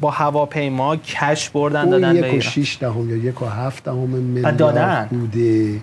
[0.00, 2.52] با هواپیما کش بردن دادن به ایران.
[2.56, 5.80] 1 دهم یا 1 و 7 دهم میلیارد بوده.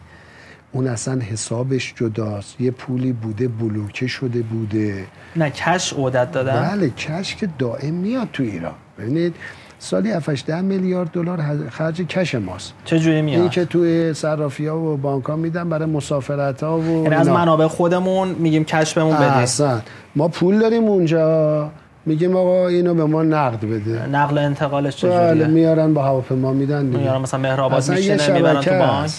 [0.71, 2.61] اون اصلا حسابش جداست.
[2.61, 5.03] یه پولی بوده بلوکه شده بوده.
[5.35, 6.69] نه کش عودت دادن.
[6.71, 8.75] بله کش که دائم میاد تو ایران.
[8.99, 9.35] ببینید
[9.83, 12.73] سالی 7 ده میلیارد دلار خرج کش ماست.
[12.85, 16.79] چه جوری میاد؟ این که توی صرافی ها و بانک ها میدن برای مسافرت ها
[16.79, 19.81] و یعنی از منابع خودمون میگیم کش بهمون بده اصلا
[20.15, 21.71] ما پول داریم اونجا.
[22.05, 24.07] میگیم آقا اینو به ما نقد بده.
[24.07, 26.97] نقل انتقالش چجوریه بله میارن با هواپیما میدن دیگه.
[26.97, 29.11] میارن مثلا مهرآباد میشینه می‌برن تو بانک.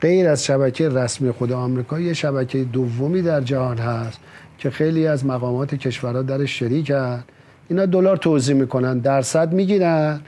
[0.00, 4.20] غیر از شبکه رسمی خود آمریکا یه شبکه دومی در جهان هست
[4.58, 7.24] که خیلی از مقامات کشورها درش شریکن.
[7.68, 10.20] اینا دلار توضیح می‌کنن درصد می‌گیرن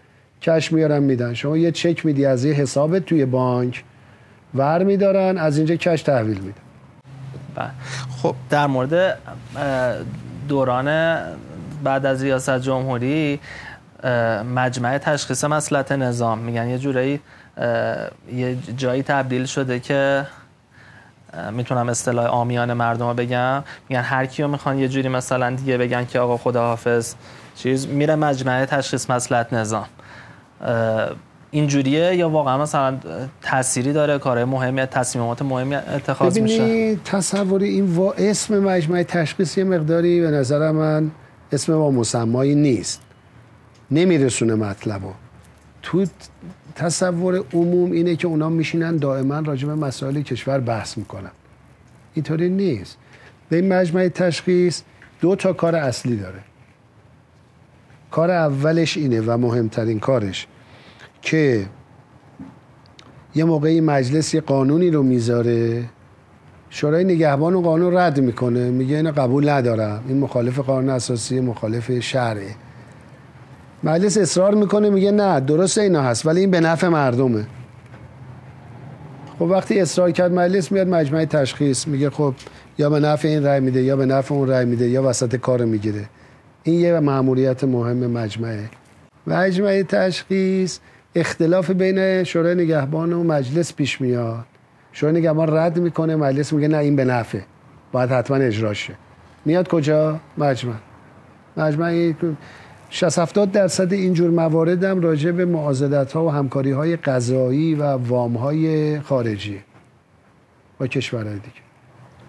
[0.42, 1.34] کش میارن میدن.
[1.34, 3.84] شما یه چک میدی از یه حسابت توی بانک
[4.54, 6.60] ور میدارن از اینجا کش تحویل میدن.
[7.54, 7.70] بله.
[8.22, 9.18] خب در مورد
[10.48, 11.18] دوران
[11.84, 13.40] بعد از ریاست جمهوری
[14.54, 16.38] مجمع تشخیص مسئلت نظام.
[16.38, 17.20] میگن یه جورایی
[18.32, 20.26] یه جایی تبدیل شده که
[21.52, 23.64] می‌تونم اصطلاح آمیان مردم رو بگم.
[23.88, 27.14] میگن هر کیو می‌خوان یه جوری مثلا دیگه بگن که آقا خداحافظ
[27.54, 29.86] چیز میره مجمع تشخیص مسئلت نظام.
[31.50, 32.98] اینجوریه یا واقعا مثلا
[33.42, 39.64] تأثیری داره؟ کارهای مهمی تصمیمات مهمی اتخاذ میشه؟ تصور این و اسم مجمع تشخیص یه
[39.64, 41.10] مقداری به نظر من
[41.52, 43.02] اسم با مسمایی نیست.
[43.90, 45.12] نمیرسونه مطلبو.
[45.82, 46.06] تو
[46.78, 51.30] تصور عموم اینه که اونا میشینن دائما راجع به مسائل کشور بحث می‌کنن.
[52.14, 52.96] اینطوری نیست.
[53.48, 54.82] به این مجمع تشخیص
[55.20, 56.38] دو تا کار اصلی داره.
[58.10, 60.46] کار اولش اینه و مهمترین کارش
[61.22, 61.66] که
[63.34, 65.84] یه موقعی مجلس یه قانونی رو می‌ذاره.
[66.70, 68.70] شورای نگهبان و قانون رد می‌کنه.
[68.70, 70.04] میگه اینو قبول ندارم.
[70.08, 72.54] این مخالف قانون اساسی مخالف شرعه.
[73.84, 77.46] مجلس اصرار می‌کنه میگه نه درست اینا هست ولی این به نفع مردمه.
[79.38, 82.34] خب وقتی اصرار کرد مجلس میاد مجمع تشخیص میگه خب
[82.78, 85.64] یا به نفع این رای میده یا به نفع اون رای میده یا وسط کار
[85.64, 86.04] می‌گیره.
[86.62, 88.70] این یه معمولیت مهم مجمعه.
[89.26, 90.78] مجمع تشخیص
[91.14, 94.44] اختلاف بین شورای نگهبان و مجلس پیش میاد.
[94.92, 97.40] شورای نگهبان رد می‌کنه مجلس میگه نه این به نفع.
[97.92, 98.94] باید حتما اجرا شه.
[99.44, 100.74] میاد کجا؟ مجمع.
[101.56, 102.12] مجمع
[102.90, 107.82] 60 70 درصد اینجور موارد هم راجع به معاضدت ها و همکاری های قضایی و
[107.82, 109.60] وام های خارجی
[110.78, 111.68] با کشورهای دیگه.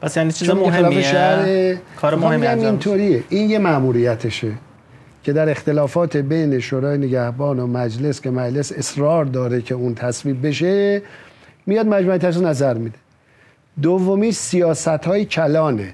[0.01, 3.23] پس یعنی چیز مهمیه؟ کار مهمی اینطوریه.
[3.29, 4.51] این یه ماموریتشه
[5.23, 10.47] که در اختلافات بین شورای نگهبان و مجلس که مجلس اصرار داره که اون تصویب
[10.47, 11.01] بشه
[11.65, 12.97] میاد مجمع تشخیص نظر میده.
[13.81, 15.93] دومی سیاست های کلانه.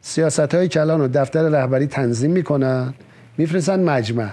[0.00, 2.94] سیاست های کلان رو دفتر رهبری تنظیم می‌کنن.
[3.40, 4.28] میفرستن مجمع.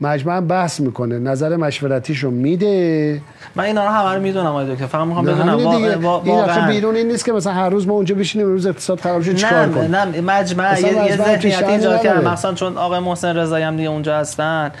[0.00, 1.18] مجمع بحث می‌کنه.
[1.18, 3.20] نظر مشورتیشو میده.
[3.54, 4.86] من اینا رو همه رو می‌دونم آقای دکتر.
[4.86, 5.64] فقط می‌خوام بدونم.
[5.64, 6.22] واقعا وا...
[6.24, 9.22] این آخه بیرون این نیست که مثلا هر روز ما اونجا بشینیم روز اقتصاد خراب
[9.22, 13.76] شه چیکار کنیم؟ نه مجمع یه ذهنیت ایجاد کرد مثلا چون آقای محسن رضایی هم
[13.76, 14.72] دیگه اونجا هستن.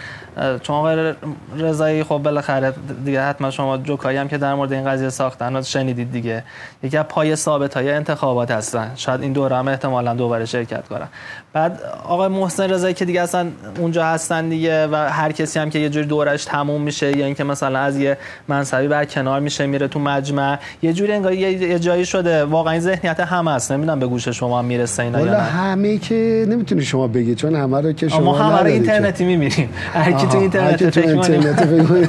[0.62, 1.14] چون آقای
[1.58, 2.72] رضایی خب بالاخره
[3.04, 6.44] دیگه حتما شما جوکایی هم که در مورد این قضیه ساختن شنیدید دیگه.
[6.82, 8.90] یکی از پای ثابت های انتخابات هستن.
[8.96, 11.08] شاید این دوره هم احتمالا دوباره شرکت کنن.
[11.54, 13.46] بعد آقای محسن رضایی که دیگه اصلا
[13.78, 17.44] اونجا هستن دیگه و هر کسی هم که یه جوری دورش تموم میشه یا اینکه
[17.44, 22.06] مثلا از یه منصبی بر کنار میشه میره تو مجمع یه جوری انگار یه جایی
[22.06, 22.44] شده.
[22.44, 23.72] واقعا ذهنیت هم هست.
[23.72, 27.92] نمی‌دونم به گوش شما می‌رسه اینا یا همه که نمی‌تونی شما بگی چون همه رو
[27.92, 29.68] که شما ما همه رو اینترنتی می‌بینیم.
[29.92, 32.08] هر کی تو اینترنت فکر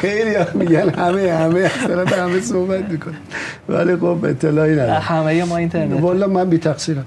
[0.00, 3.14] خیلی میگن همه همه اصلا همه صحبت می‌کنه
[3.68, 5.00] ولی خب اطلاعی ندارم.
[5.04, 6.00] همه ما اینترنت.
[6.00, 7.06] والا من بی تقصیرم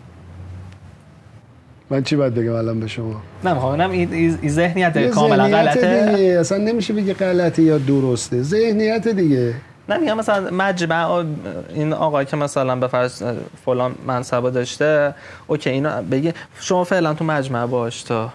[1.90, 6.40] من چی باید بگم الان به شما؟ نه می‌خوام این ذهنیت کاملا غلطه؟ دیگه.
[6.40, 8.42] اصلا نمیشه بگه غلطه یا درسته.
[8.42, 9.54] ذهنیت دیگه.
[9.90, 11.26] نه میگم مثلا مجمع
[11.70, 13.24] این آقای که مثلا به فرض
[13.66, 15.16] فلان منصب داشته
[15.48, 18.34] اوکی اینا بگی شما فعلا تو مجمع باش تا.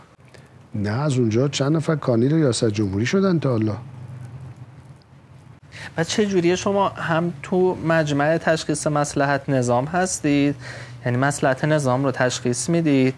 [0.75, 3.77] نه از اونجا چند نفر کانیل ریاست جمهوری شدن تا الله
[5.97, 10.55] و چه جوریه شما هم تو مجمع تشخیص مسلحت نظام هستید؟
[11.07, 13.15] یعنی مسلحت نظام رو تشخیص می‌دید.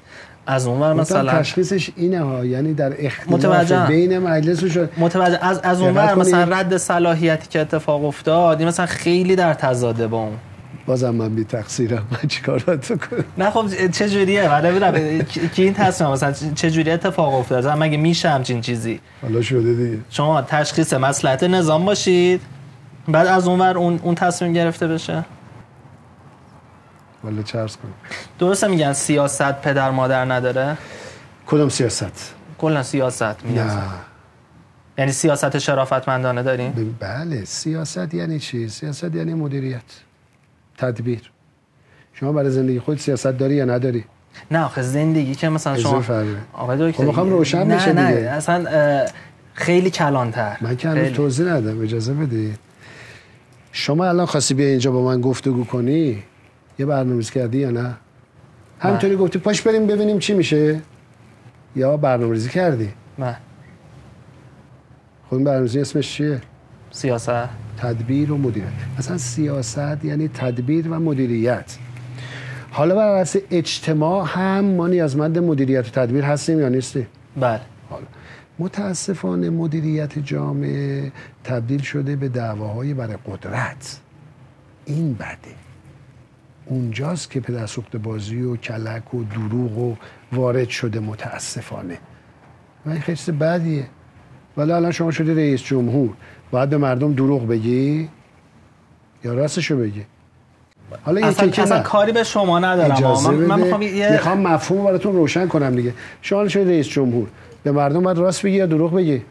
[0.48, 5.38] از اون مثلا تشخیصش اینه ها یعنی در اختلاف بین مجلس شد متوجه.
[5.44, 10.18] از از اون مثلا رد صلاحیتی که اتفاق افتاد این مثلا خیلی در تضاده با
[10.18, 10.32] اون.
[10.86, 12.02] بازم من بی تقصیرم.
[12.10, 15.22] من چیکار کنم نه خب چه جوریه؟ ولی ببینم
[15.54, 19.98] کی این تصمیم مثلا چه جوری اتفاق افتاد؟ مگه میشه همچین چیزی؟ حالا شده دیگه.
[20.10, 22.40] شما تشخیص مصلحت نظام باشید.
[23.08, 25.24] بعد از اونور اون اون تصمیم گرفته بشه؟
[27.42, 27.92] چه عرض کنم.
[28.38, 30.76] درسته میگن سیاست پدر مادر نداره؟
[31.46, 33.82] کدوم سیاست؟ کلا سیاست میگن.
[34.98, 39.82] یعنی سیاست شرافتمندانه داریم بله سیاست یعنی چی؟ سیاست یعنی مدیریت
[40.78, 41.30] تدبیر.
[42.12, 44.04] شما برای زندگی خود سیاست داری یا نداری؟
[44.50, 46.04] نه آخه زندگی که مثلا شما
[46.52, 48.30] آقای دکتر خب روشن نه بشه نه دیگه.
[48.30, 48.66] اصلا
[49.54, 50.56] خیلی کلانتر.
[50.60, 52.58] من که هنوز توضیح ندم اجازه بدید.
[53.72, 56.22] شما الان خواستی بیا اینجا با من گفتگو کنی؟
[56.78, 57.94] یه برنامه‌ریزی کردی یا نه؟
[58.78, 60.80] همینطوری گفتی پاش بریم ببینیم چی میشه.
[61.76, 63.36] یا برنامه‌ریزی کردی؟ نه.
[65.26, 66.40] خب این برنامه‌ریزی اسمش چیه؟
[66.90, 67.48] سیاست.
[67.78, 68.68] تدبیر و مدیریت.
[68.98, 71.76] اصلا سیاست یعنی تدبیر و مدیریت.
[72.70, 77.06] حالا بر اساس اجتماع هم ما نیازمند مدیریت و تدبیر هستیم یا نیستیم
[77.40, 77.60] بله.
[77.90, 78.06] حالا
[78.58, 81.12] متاسفانه مدیریت جامعه
[81.44, 84.00] تبدیل شده به دعواهای برای قدرت.
[84.86, 85.65] این بده.
[86.66, 89.96] اونجاست که پدر سوخت بازی و کلک و دروغ و
[90.32, 91.98] وارد شده متاسفانه.
[92.86, 93.86] و این خیلی بدیه.
[94.56, 96.10] ولی الان شما شده رئیس جمهور.
[96.50, 98.08] باید به مردم دروغ بگی
[99.24, 100.06] یا راستشو بگی؟
[101.02, 104.12] حالا اصلا, که اصلا کاری به شما ندارم اجازه من, من می‌خوام یه...
[104.12, 105.94] می‌خوام مفهوم براتون روشن کنم دیگه.
[106.22, 107.28] شما شده رئیس جمهور.
[107.62, 109.22] به مردم باید راست بگی یا دروغ بگی؟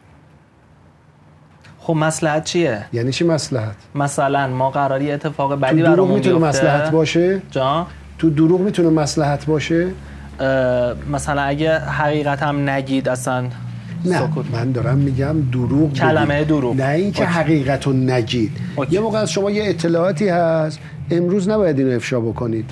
[1.85, 7.41] خب مسلحت چیه؟ یعنی چی مسلحت مثلا ما قراری اتفاق بدی برامون می‌تونه مسلحت باشه؟
[7.51, 9.87] جا تو دروغ می‌تونه مسلحت باشه؟
[11.11, 13.47] مثلا اگه حقیقت هم نگید اصلا
[14.05, 16.43] نه من دارم میگم دروغ کلمه.
[16.43, 16.75] دروغ.
[16.75, 17.25] نه اینکه.
[17.25, 18.51] حقیقت رو نگید.
[18.75, 18.93] اوکی.
[18.93, 20.79] یه موقع از شما یه اطلاعاتی هست.
[21.11, 22.71] امروز نباید اینو افشا بکنید.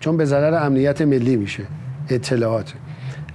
[0.00, 1.62] چون به ضرر امنیت ملی میشه.
[2.08, 2.72] اطلاعات.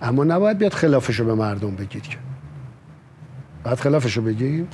[0.02, 2.18] اما نباید بیاد خلافش رو به مردم بگید که.
[3.64, 4.68] بعد خلافش رو بگیم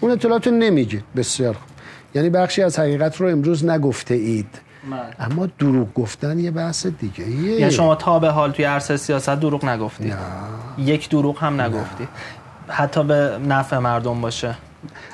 [0.00, 1.04] اون اطلاعات رو نمیگید.
[1.16, 1.68] بسیار خوب.
[2.14, 4.60] یعنی بخشی از حقیقت رو امروز نگفته اید.
[5.18, 9.64] اما دروغ گفتن یه بحث دیگه یعنی شما تا به حال توی عرصه سیاست دروغ
[9.64, 10.12] نگفتی
[10.78, 12.08] یک دروغ هم نگفتی
[12.68, 14.54] حتی به نفع مردم باشه.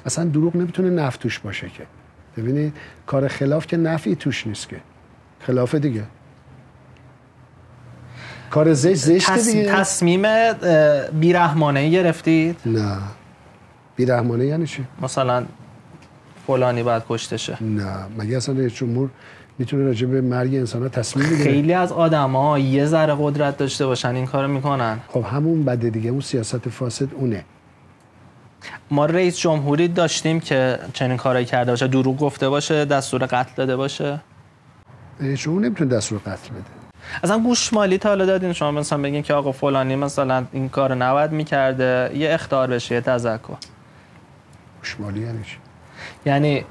[0.06, 1.86] اصلا دروغ نمی‌تونه نفع توش باشه که.
[2.36, 2.72] ببینید
[3.06, 4.76] کار خلاف که نفعی توش نیست که.
[5.40, 6.02] خلاف دیگه.
[8.50, 9.48] کار زشت زشت تص...
[9.48, 9.72] دیگه.
[9.72, 10.22] تصمیم
[11.20, 12.96] بیرحمانه گرفتید؟ نه.
[13.96, 15.44] بیرحمانه یعنی چی؟ مثلا
[16.46, 17.62] فلانی باید کشته شه.
[17.62, 19.10] نه مگه اصلا رئیس جمهور
[19.58, 23.86] می‌تونه راجع به مرگ انسان ها تصمیم بگیره؟ خیلی از آدما یه ذره قدرت داشته
[23.86, 25.00] باشن این کارو می‌کنن.
[25.08, 27.44] خب همون بده دیگه اون سیاست فاسد اونه.
[28.90, 33.76] ما رئیس جمهوری داشتیم که چنین کارایی کرده باشه دروغ گفته باشه دستور قتل داده
[33.76, 34.20] باشه.
[35.20, 36.64] رئیس جمهور نمی‌تونه دستور قتل بده.
[37.22, 41.32] اصلا گوشمالی تا حالا دادین شما مثلا بگین که آقا فلانی مثلا این کار نباید
[41.32, 42.10] می‌کرده.
[42.14, 43.56] یه اختار بشه یه تذکر.
[44.84, 45.56] گوشمالی یعنی چی؟
[46.26, 46.64] یعنی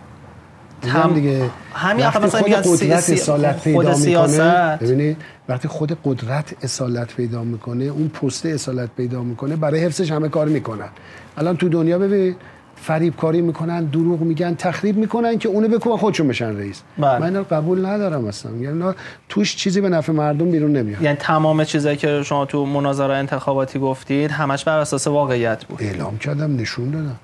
[0.81, 4.39] تم- دیگه همین وقتی مثلا خود قدرت سی- اصالت خود پیدا می‌کنه سیاست.
[4.83, 5.17] ببینید
[5.49, 10.47] وقتی خود قدرت اصالت پیدا می‌کنه اون پست اصالت پیدا می‌کنه برای حفظش همه کار
[10.47, 10.89] می‌کنن
[11.37, 12.35] الان تو دنیا ببین
[12.75, 17.19] فریب کاری می‌کنن دروغ میگن تخریب می‌کنن که اونو بکنن خودشون بشن رئیس بله.
[17.19, 18.83] من اینا رو قبول ندارم اصلا یعنی
[19.29, 23.79] توش چیزی به نفع مردم بیرون نمیاد یعنی تمام چیزایی که شما تو مناظره انتخاباتی
[23.79, 27.15] گفتید همش بر اساس واقعیت بود اعلام کردم نشون دادم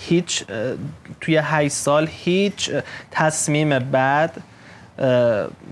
[0.00, 0.44] هیچ
[1.20, 2.70] توی 8 سال هیچ
[3.10, 3.80] تصمیم اه،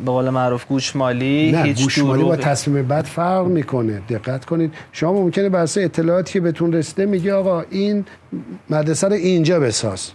[0.05, 4.03] به قول معروف گوشمالی نه هیچ گوشمالی با دروغی- تصمیم بعد فرق می‌کنه.
[4.09, 4.74] دقت کنید.
[4.93, 8.05] شما ممکنه بر اساس اطلاعاتی که بهتون رسیده میگه آقا این
[8.70, 10.11] مدرسه رو اینجا بساز.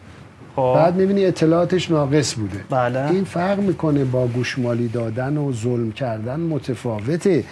[0.56, 0.74] خب.
[0.76, 2.60] بعد می‌بینی اطلاعاتش ناقص بوده.
[2.70, 3.12] بله.
[3.12, 7.44] این فرق می‌کنه با گوشمالی دادن و ظلم کردن متفاوته.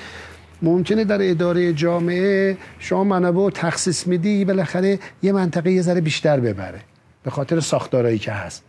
[0.61, 6.39] ممکنه در اداره جامعه شما منابع رو تخصیص میدی بالاخره یه منطقه یه ذره بیشتر
[6.39, 6.79] ببره
[7.23, 8.63] به خاطر ساختارایی که هست.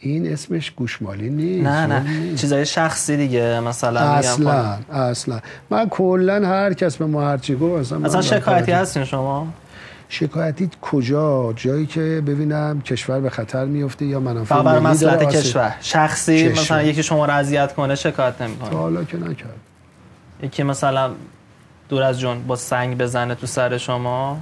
[0.00, 1.66] این اسمش گوشمالی نیست.
[1.66, 2.10] نه نه.
[2.10, 2.40] نیست.
[2.40, 5.40] چیزای شخصی دیگه مثلا میگم اصلا اصلا.
[5.70, 9.46] من کلا هر کس به ما هرچی گفت اصلا, اصلا شکایتی هستین شما؟
[10.08, 15.74] شکایتی کجا؟ جایی که ببینم کشور به خطر میفته یا منافع ملی آسیب- کشور.
[15.80, 16.60] شخصی کشور.
[16.60, 18.70] مثلا یکی شما رو اذیت کنه شکایت نمی‌کنه.
[18.70, 19.56] حالا که نکرد.
[20.42, 21.14] یکی مثلا
[21.88, 24.38] دور از جون با سنگ بزنه تو سر شما؟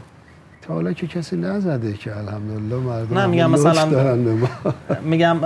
[0.69, 4.17] تا حالا که کسی نزده که الحمدلله مردم نه، میگم مثلا-
[5.05, 5.37] میگم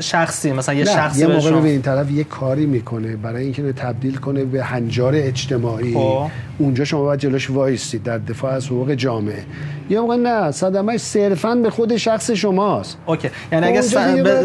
[0.00, 3.62] شخصی مثلا یه نه شخصی یه موقع به این طرف یه کاری می‌کنه برای اینکه
[3.62, 5.94] رو تبدیل کنه به هنجار اجتماعی.
[5.94, 6.26] خب.
[6.58, 9.44] اونجا شما باید جلوش وایستید در دفاع از حقوق جامعه.
[9.90, 12.96] یه موقع نه صدمش صرفا به خود شخص شماست.
[13.06, 13.30] اوکی.
[13.52, 13.94] یعنی اگه س-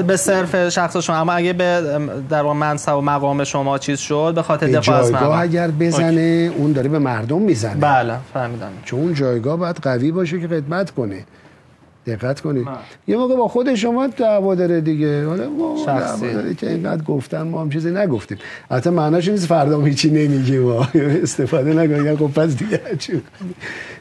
[0.08, 1.82] به, صرف شخص شما اما اگه به
[2.30, 6.72] در منصب و مقام شما چیز شد به خاطر به دفاع از اگر بزنه اون
[6.72, 7.76] داره به مردم می‌زنه.
[7.76, 8.70] بله فهمیدم.
[8.84, 11.26] چون جایگاه باید قوی باشه که خدمت کنه
[12.06, 12.68] دقت کنید.
[13.08, 15.26] یه موقع با خود شما دعوا داره دیگه.
[15.26, 15.86] حالا ما
[16.22, 18.38] داره که اینقدر گفتن ما هم چیزی نگفتیم.
[18.72, 20.62] البته معناش نیست فردا هیچی نمیگیم.
[20.70, 22.16] ما استفاده نکنیم.
[22.16, 23.22] خب پس دیگه چی؟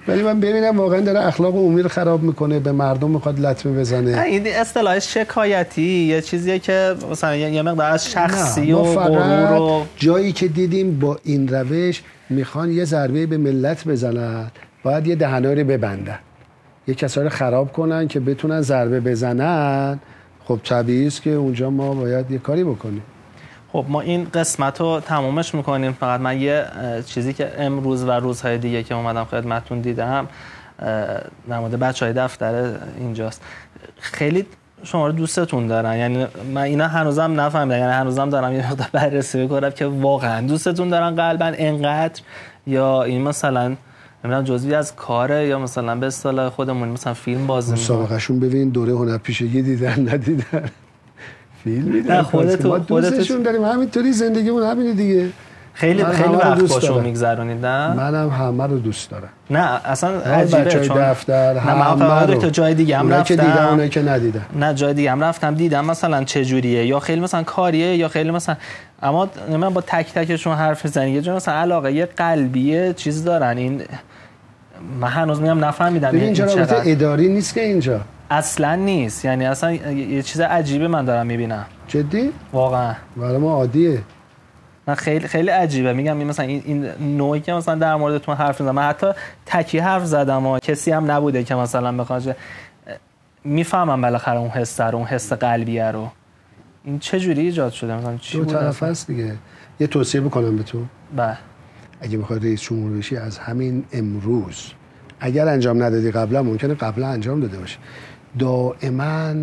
[0.09, 3.81] ولی من ببینم واقعا داره اخلاق عمومی رو خراب می‌کنه به مردم می‌خواد لطمه نه،
[3.81, 9.87] بزنه این اصطلاح شکایتی یه چیزیه که مثلا یه مقدار از شخصی و غرور و
[9.97, 14.51] جایی که دیدیم با این روش می‌خوان یه ضربه به ملت بزنن.
[14.83, 16.19] باید یه دهنه رو ببندن.
[16.87, 20.01] یه کسا رو خراب کنن که بتونن ضربه بزنن.
[20.45, 23.03] خب طبیعی است که اونجا ما باید یه کاری بکنیم.
[23.73, 25.93] خب ما این قسمت رو تمومش می‌کنیم.
[25.93, 26.65] فقط من یه
[27.07, 30.29] چیزی که امروز و روزهای دیگه که اومدم خدمتتون دیدم
[31.49, 33.43] در مورد بچه های دفتر اینجاست.
[33.99, 34.47] خیلی
[34.85, 35.97] شما رو دوستتون دارن.
[35.97, 37.79] یعنی من اینا هنوزم نفهمیدم.
[37.79, 42.23] یعنی هنوزم دارم یه مقدار بررسی بکنم که واقعا دوستتون دارن قلبا انقدر
[42.67, 43.77] یا این مثلا
[44.25, 47.85] نمی‌دونم جزوی از کاره یا مثلا به اصطلاح خودمون مثلا فیلم بازی می‌کنن.
[47.85, 50.71] مسابقهشون ببین دوره هنرپیشگی دیدن ندیدن.
[51.65, 53.65] فیلم میدن نه، خودتو- ما خودتو- دوستشون داریم.
[53.65, 55.29] همینطوری زندگیمون همینه دیگه.
[55.75, 57.03] خیلی خیلی وقت باشون.
[57.05, 59.29] میگذرونید نه؟ منم همه رو دوست دارم.
[59.51, 62.35] نه اصلا عجیبه چون دفتر نه من فقط رو.
[62.41, 65.25] تا جای دیگه هم اونایی که دیدن رفتم اونایی که ندیدن نه جای دیگه هم
[65.25, 68.57] رفتم دیدم مثلا چه جوریه یا خیلی مثلا کاریه یا خیلی مثلا
[69.03, 71.11] اما من با تک تکشون حرف می‌زنی.
[71.11, 73.57] یه جور مثلا علاقه یه قلبیه چیز دارن.
[73.57, 73.83] این
[75.01, 76.45] من هنوز میگم نفهمیدم اینجا.
[76.45, 78.01] رابطه اداری نیست که اینجا.
[78.31, 79.25] اصلا نیست.
[79.25, 81.67] یعنی اصلا یه چیز عجیبه من دارم می‌بینم.
[81.89, 82.95] جدی؟ واقعا.
[83.17, 84.03] برای ما عادیه.
[84.87, 85.93] من خیلی خیلی عجیبه.
[85.93, 88.75] میگم این مثلا این, نوعی که مثلا در موردتون حرف می‌زنم.
[88.75, 89.07] من حتی
[89.47, 92.37] تکی حرف زدم و کسی هم نبوده که مثلا بخواد
[93.45, 96.09] می‌فهمم بالاخره اون حس رو اون حس قلبیه رو.
[96.85, 99.35] این چه جوری ایجاد شده؟ مثلا چی دو بود؟ طرف؟ هست دیگه.
[99.81, 100.79] یه توصیه بکنم به تو
[101.17, 101.39] بله.
[102.03, 104.73] اگه می‌خوای رئیس جمهور بشی از همین امروز
[105.21, 107.79] اگر انجام ندادی قبلا ممکنه قبلا انجام داده باشی.
[108.39, 109.35] دائما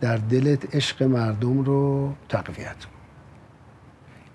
[0.00, 2.90] در دلت عشق مردم رو تقویت کن.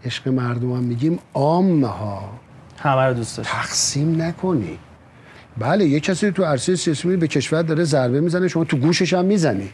[0.06, 2.30] عشق مردم هم میگیم عامه ها
[2.78, 3.50] همه رو دوست داشت.
[3.50, 4.78] تقسیم نکنی.
[5.58, 9.26] بله یه کسی تو عرصه سیاسی به کشور داره ضربه می‌زنه شما تو گوشش هم
[9.26, 9.70] می‌زنی.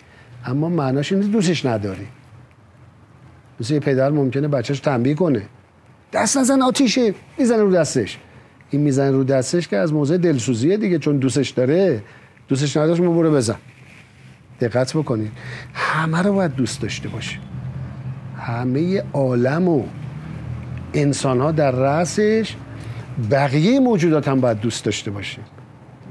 [0.45, 2.07] اما معناش اینه دوستش نداری.
[3.59, 5.41] مثل یه پدر ممکنه بچهش تنبیه کنه.
[6.13, 8.17] دست نزن آتیشه می‌زنه رو دستش.
[8.69, 12.03] این می‌زنه رو دستش که از موضع دلسوزیه دیگه چون دوستش داره
[12.47, 13.55] دوستش نداشت برو بزن.
[14.61, 15.31] دقت بکنید
[15.73, 17.39] همه رو باید دوست داشته باشه.
[18.37, 19.83] همه عالم و
[20.93, 22.55] انسان ها در رأسش
[23.31, 25.43] بقیه موجودات هم باید دوست داشته باشیم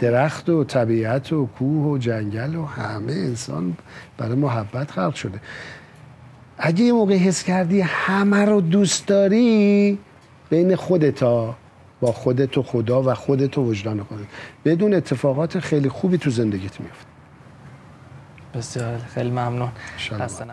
[0.01, 3.77] درخت و طبیعت و کوه و جنگل و همه انسان
[4.19, 5.41] برای محبت خلق شده.
[6.63, 9.99] اگه یه موقع حس کردی همه رو دوست داری
[10.51, 11.57] بین خودتا
[12.01, 14.27] با خودت و خدا و خودت و وجدان خودت.
[14.65, 17.07] بدون اتفاقات خیلی خوبی تو زندگیت میفته
[18.55, 19.69] بسیار خیلی ممنون.
[19.99, 20.45] خسته